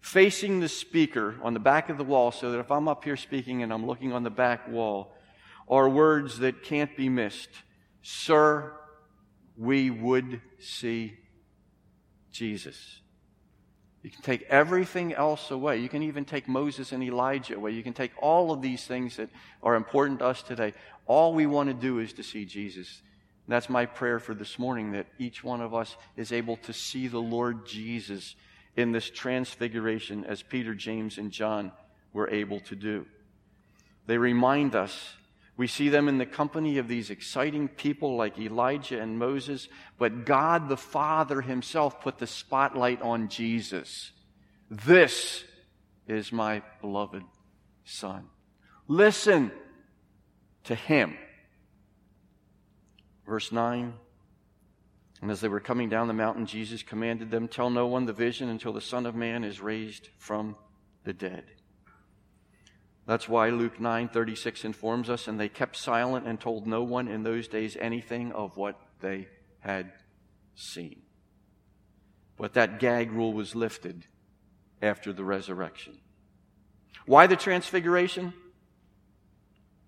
facing 0.00 0.60
the 0.60 0.68
speaker 0.68 1.36
on 1.42 1.54
the 1.54 1.60
back 1.60 1.88
of 1.88 1.98
the 1.98 2.04
wall 2.04 2.30
so 2.30 2.52
that 2.52 2.60
if 2.60 2.70
I'm 2.70 2.88
up 2.88 3.04
here 3.04 3.16
speaking 3.16 3.62
and 3.62 3.72
I'm 3.72 3.86
looking 3.86 4.12
on 4.12 4.22
the 4.22 4.30
back 4.30 4.68
wall, 4.68 5.14
are 5.68 5.88
words 5.88 6.38
that 6.38 6.62
can't 6.62 6.96
be 6.96 7.08
missed. 7.08 7.50
Sir, 8.02 8.72
we 9.56 9.90
would 9.90 10.40
see 10.58 11.18
Jesus. 12.32 13.00
You 14.02 14.10
can 14.10 14.22
take 14.22 14.42
everything 14.42 15.12
else 15.12 15.50
away. 15.50 15.78
You 15.78 15.88
can 15.88 16.02
even 16.04 16.24
take 16.24 16.48
Moses 16.48 16.92
and 16.92 17.02
Elijah 17.02 17.56
away. 17.56 17.72
You 17.72 17.82
can 17.82 17.92
take 17.92 18.12
all 18.22 18.52
of 18.52 18.62
these 18.62 18.86
things 18.86 19.16
that 19.16 19.28
are 19.62 19.74
important 19.74 20.20
to 20.20 20.26
us 20.26 20.42
today. 20.42 20.72
All 21.06 21.34
we 21.34 21.46
want 21.46 21.68
to 21.68 21.74
do 21.74 21.98
is 21.98 22.12
to 22.14 22.22
see 22.22 22.44
Jesus. 22.44 23.02
And 23.46 23.52
that's 23.52 23.68
my 23.68 23.86
prayer 23.86 24.20
for 24.20 24.34
this 24.34 24.58
morning 24.58 24.92
that 24.92 25.06
each 25.18 25.42
one 25.42 25.60
of 25.60 25.74
us 25.74 25.96
is 26.16 26.32
able 26.32 26.56
to 26.58 26.72
see 26.72 27.08
the 27.08 27.20
Lord 27.20 27.66
Jesus 27.66 28.36
in 28.78 28.92
this 28.92 29.10
transfiguration 29.10 30.24
as 30.24 30.40
Peter, 30.40 30.72
James, 30.72 31.18
and 31.18 31.32
John 31.32 31.72
were 32.12 32.30
able 32.30 32.60
to 32.60 32.76
do. 32.76 33.06
They 34.06 34.18
remind 34.18 34.76
us, 34.76 35.16
we 35.56 35.66
see 35.66 35.88
them 35.88 36.06
in 36.06 36.18
the 36.18 36.24
company 36.24 36.78
of 36.78 36.86
these 36.86 37.10
exciting 37.10 37.66
people 37.66 38.16
like 38.16 38.38
Elijah 38.38 39.00
and 39.00 39.18
Moses, 39.18 39.66
but 39.98 40.24
God 40.24 40.68
the 40.68 40.76
Father 40.76 41.40
Himself 41.40 42.00
put 42.00 42.18
the 42.18 42.26
spotlight 42.28 43.02
on 43.02 43.28
Jesus. 43.28 44.12
This 44.70 45.42
is 46.06 46.30
my 46.30 46.62
beloved 46.80 47.24
Son. 47.84 48.28
Listen 48.86 49.50
to 50.64 50.76
Him. 50.76 51.18
Verse 53.26 53.50
9 53.50 53.94
and 55.20 55.30
as 55.30 55.40
they 55.40 55.48
were 55.48 55.60
coming 55.60 55.88
down 55.88 56.06
the 56.06 56.14
mountain, 56.14 56.46
Jesus 56.46 56.82
commanded 56.82 57.30
them, 57.30 57.48
Tell 57.48 57.70
no 57.70 57.86
one 57.86 58.06
the 58.06 58.12
vision 58.12 58.48
until 58.48 58.72
the 58.72 58.80
Son 58.80 59.04
of 59.04 59.14
Man 59.14 59.42
is 59.42 59.60
raised 59.60 60.08
from 60.18 60.56
the 61.04 61.12
dead. 61.12 61.44
That's 63.06 63.28
why 63.28 63.48
Luke 63.48 63.80
9:36 63.80 64.64
informs 64.64 65.08
us, 65.08 65.26
and 65.26 65.40
they 65.40 65.48
kept 65.48 65.76
silent 65.76 66.26
and 66.26 66.38
told 66.38 66.66
no 66.66 66.82
one 66.82 67.08
in 67.08 67.22
those 67.22 67.48
days 67.48 67.76
anything 67.80 68.32
of 68.32 68.56
what 68.56 68.78
they 69.00 69.28
had 69.60 69.92
seen. 70.54 71.02
But 72.36 72.52
that 72.52 72.78
gag 72.78 73.10
rule 73.10 73.32
was 73.32 73.54
lifted 73.54 74.06
after 74.82 75.12
the 75.12 75.24
resurrection. 75.24 75.98
Why 77.06 77.26
the 77.26 77.34
transfiguration? 77.36 78.34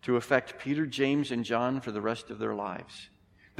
To 0.02 0.16
affect 0.16 0.58
Peter, 0.58 0.86
James, 0.86 1.30
and 1.30 1.44
John 1.44 1.82
for 1.82 1.92
the 1.92 2.00
rest 2.00 2.30
of 2.30 2.38
their 2.38 2.54
lives. 2.54 3.10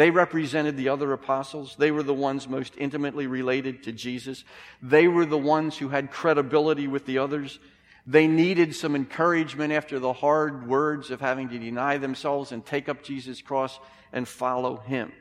They 0.01 0.11
represented 0.11 0.79
the 0.79 0.89
other 0.89 1.13
apostles. 1.13 1.77
They 1.77 1.91
were 1.91 2.03
the 2.03 2.15
ones 2.15 2.49
most 2.49 2.73
intimately 2.79 3.27
related 3.27 3.83
to 3.83 3.93
Jesus. 3.93 4.45
They 4.81 5.09
were 5.09 5.27
the 5.27 5.37
ones 5.37 5.77
who 5.77 5.91
had 5.91 6.11
credibility 6.11 6.87
with 6.87 7.05
the 7.05 7.19
others. 7.19 7.59
They 8.07 8.27
needed 8.27 8.75
some 8.75 8.97
encouragement 8.97 9.75
after 9.75 9.99
the 9.99 10.15
hard 10.15 10.67
words 10.67 11.11
of 11.11 11.21
having 11.21 11.51
to 11.51 11.59
deny 11.59 11.99
themselves 11.99 12.51
and 12.51 12.65
take 12.65 12.89
up 12.89 13.03
Jesus' 13.03 13.43
cross 13.43 13.79
and 14.11 14.27
follow 14.27 14.79
him. 14.79 15.13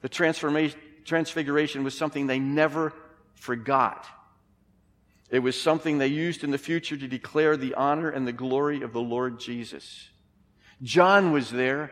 The 0.00 0.08
transformation, 0.08 0.78
transfiguration 1.04 1.82
was 1.82 1.98
something 1.98 2.28
they 2.28 2.38
never 2.38 2.92
forgot. 3.34 4.06
It 5.28 5.40
was 5.40 5.60
something 5.60 5.98
they 5.98 6.06
used 6.06 6.44
in 6.44 6.52
the 6.52 6.56
future 6.56 6.96
to 6.96 7.08
declare 7.08 7.56
the 7.56 7.74
honor 7.74 8.10
and 8.10 8.28
the 8.28 8.32
glory 8.32 8.82
of 8.82 8.92
the 8.92 9.02
Lord 9.02 9.40
Jesus. 9.40 10.08
John 10.82 11.32
was 11.32 11.50
there 11.50 11.90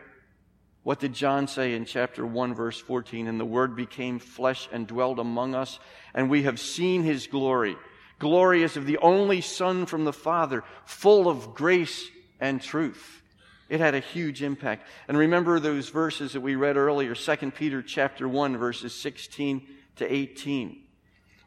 what 0.83 0.99
did 0.99 1.13
John 1.13 1.47
say 1.47 1.75
in 1.75 1.85
chapter 1.85 2.25
1, 2.25 2.53
verse 2.53 2.77
14? 2.77 3.27
And 3.27 3.39
the 3.39 3.45
Word 3.45 3.75
became 3.75 4.19
flesh 4.19 4.67
and 4.71 4.85
dwelled 4.85 5.17
among 5.17 5.55
us, 5.55 5.79
and 6.13 6.29
we 6.29 6.43
have 6.43 6.59
seen 6.59 7.03
his 7.03 7.27
glory. 7.27 7.77
Glory 8.19 8.63
of 8.63 8.85
the 8.85 8.97
only 8.97 9.39
Son 9.39 9.85
from 9.85 10.03
the 10.03 10.13
Father, 10.13 10.63
full 10.85 11.29
of 11.29 11.55
grace 11.55 12.09
and 12.39 12.61
truth. 12.61 13.21
It 13.69 13.79
had 13.79 13.95
a 13.95 14.01
huge 14.01 14.43
impact. 14.43 14.85
And 15.07 15.17
remember 15.17 15.59
those 15.59 15.87
verses 15.87 16.33
that 16.33 16.41
we 16.41 16.55
read 16.55 16.75
earlier, 16.75 17.15
2 17.15 17.51
Peter 17.51 17.81
chapter 17.81 18.27
1, 18.27 18.57
verses 18.57 18.93
16 18.93 19.65
to 19.95 20.13
18, 20.13 20.81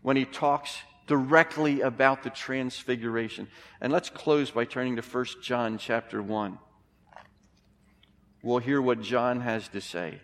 when 0.00 0.16
he 0.16 0.24
talks 0.24 0.78
directly 1.06 1.82
about 1.82 2.22
the 2.22 2.30
transfiguration. 2.30 3.48
And 3.82 3.92
let's 3.92 4.08
close 4.08 4.50
by 4.50 4.64
turning 4.64 4.96
to 4.96 5.02
1 5.02 5.26
John 5.42 5.76
chapter 5.76 6.22
1 6.22 6.58
we'll 8.46 8.58
hear 8.58 8.80
what 8.80 9.02
John 9.02 9.40
has 9.40 9.66
to 9.68 9.80
say. 9.80 10.20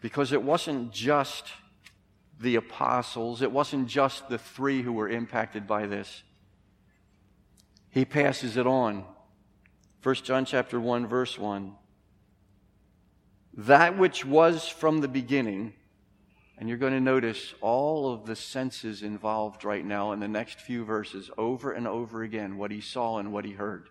Because 0.00 0.32
it 0.32 0.42
wasn't 0.42 0.90
just 0.90 1.44
the 2.40 2.56
apostles, 2.56 3.42
it 3.42 3.52
wasn't 3.52 3.88
just 3.88 4.26
the 4.30 4.38
three 4.38 4.80
who 4.80 4.94
were 4.94 5.10
impacted 5.10 5.66
by 5.66 5.86
this. 5.86 6.22
He 7.90 8.06
passes 8.06 8.56
it 8.56 8.66
on. 8.66 9.04
1 10.02 10.14
John 10.16 10.46
chapter 10.46 10.80
1 10.80 11.06
verse 11.06 11.38
1. 11.38 11.74
That 13.58 13.98
which 13.98 14.24
was 14.24 14.66
from 14.66 15.02
the 15.02 15.08
beginning, 15.08 15.74
And 16.56 16.68
you're 16.68 16.78
going 16.78 16.94
to 16.94 17.00
notice 17.00 17.54
all 17.60 18.12
of 18.12 18.24
the 18.24 18.36
senses 18.36 19.02
involved 19.02 19.64
right 19.64 19.84
now 19.84 20.12
in 20.12 20.20
the 20.20 20.28
next 20.28 20.60
few 20.60 20.84
verses 20.84 21.30
over 21.36 21.72
and 21.72 21.86
over 21.86 22.22
again 22.22 22.56
what 22.56 22.70
he 22.70 22.80
saw 22.80 23.18
and 23.18 23.30
what 23.30 23.44
he 23.44 23.52
heard. 23.52 23.90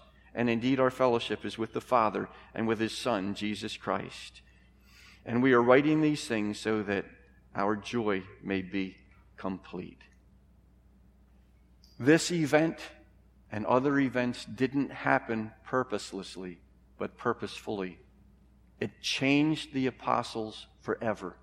And 0.33 0.49
indeed, 0.49 0.79
our 0.79 0.89
fellowship 0.89 1.45
is 1.45 1.57
with 1.57 1.73
the 1.73 1.81
Father 1.81 2.29
and 2.53 2.67
with 2.67 2.79
His 2.79 2.97
Son, 2.97 3.35
Jesus 3.35 3.75
Christ. 3.75 4.41
And 5.25 5.43
we 5.43 5.53
are 5.53 5.61
writing 5.61 6.01
these 6.01 6.27
things 6.27 6.59
so 6.59 6.81
that 6.83 7.05
our 7.55 7.75
joy 7.75 8.23
may 8.41 8.61
be 8.61 8.97
complete. 9.37 10.01
This 11.99 12.31
event 12.31 12.79
and 13.51 13.65
other 13.65 13.99
events 13.99 14.45
didn't 14.45 14.91
happen 14.91 15.51
purposelessly, 15.65 16.59
but 16.97 17.17
purposefully. 17.17 17.99
It 18.79 19.01
changed 19.01 19.73
the 19.73 19.87
apostles 19.87 20.67
forever. 20.79 21.35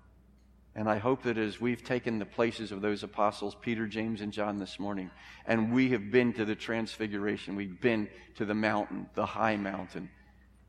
And 0.75 0.89
I 0.89 0.97
hope 0.97 1.23
that 1.23 1.37
as 1.37 1.59
we've 1.59 1.83
taken 1.83 2.19
the 2.19 2.25
places 2.25 2.71
of 2.71 2.81
those 2.81 3.03
apostles, 3.03 3.55
Peter, 3.59 3.87
James, 3.87 4.21
and 4.21 4.31
John 4.31 4.59
this 4.59 4.79
morning, 4.79 5.09
and 5.45 5.73
we 5.73 5.89
have 5.89 6.11
been 6.11 6.31
to 6.33 6.45
the 6.45 6.55
transfiguration, 6.55 7.55
we've 7.55 7.81
been 7.81 8.07
to 8.35 8.45
the 8.45 8.53
mountain, 8.53 9.09
the 9.15 9.25
high 9.25 9.57
mountain, 9.57 10.09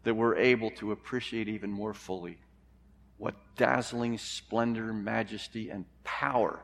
that 0.04 0.14
we're 0.14 0.36
able 0.36 0.70
to 0.72 0.92
appreciate 0.92 1.48
even 1.48 1.70
more 1.70 1.94
fully 1.94 2.38
what 3.18 3.34
dazzling 3.56 4.16
splendor, 4.16 4.94
majesty, 4.94 5.68
and 5.68 5.84
power 6.04 6.58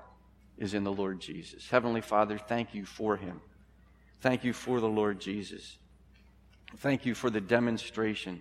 is 0.57 0.73
in 0.73 0.85
the 0.85 0.93
Lord 0.93 1.21
Jesus. 1.21 1.69
Heavenly 1.69 2.01
Father, 2.01 2.39
thank 2.39 2.75
you 2.75 2.87
for 2.87 3.17
him. 3.19 3.43
Thank 4.23 4.43
you 4.43 4.55
for 4.55 4.81
the 4.81 4.89
Lord 4.89 5.21
Jesus. 5.21 5.77
Thank 6.79 7.05
you 7.05 7.15
for 7.15 7.29
the 7.29 7.43
demonstration 7.43 8.41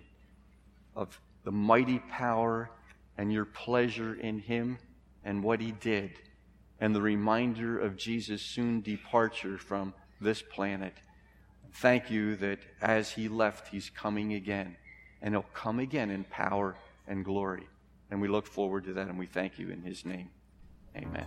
of 0.94 1.20
the 1.44 1.52
mighty 1.52 1.98
power 1.98 2.70
and 3.18 3.30
your 3.30 3.44
pleasure 3.44 4.14
in 4.14 4.38
him 4.38 4.78
and 5.26 5.42
what 5.42 5.60
he 5.60 5.72
did, 5.72 6.12
and 6.80 6.94
the 6.94 7.02
reminder 7.02 7.78
of 7.78 7.96
Jesus' 7.96 8.40
soon 8.40 8.80
departure 8.80 9.58
from 9.58 9.92
this 10.20 10.40
planet. 10.40 10.94
Thank 11.74 12.10
you 12.10 12.36
that 12.36 12.60
as 12.80 13.10
he 13.10 13.28
left, 13.28 13.68
he's 13.68 13.90
coming 13.90 14.34
again, 14.34 14.76
and 15.20 15.34
he'll 15.34 15.44
come 15.52 15.80
again 15.80 16.10
in 16.10 16.24
power 16.24 16.76
and 17.08 17.24
glory. 17.24 17.68
And 18.10 18.20
we 18.20 18.28
look 18.28 18.46
forward 18.46 18.84
to 18.84 18.92
that, 18.94 19.08
and 19.08 19.18
we 19.18 19.26
thank 19.26 19.58
you 19.58 19.68
in 19.68 19.82
his 19.82 20.06
name. 20.06 20.30
Amen. 20.96 21.26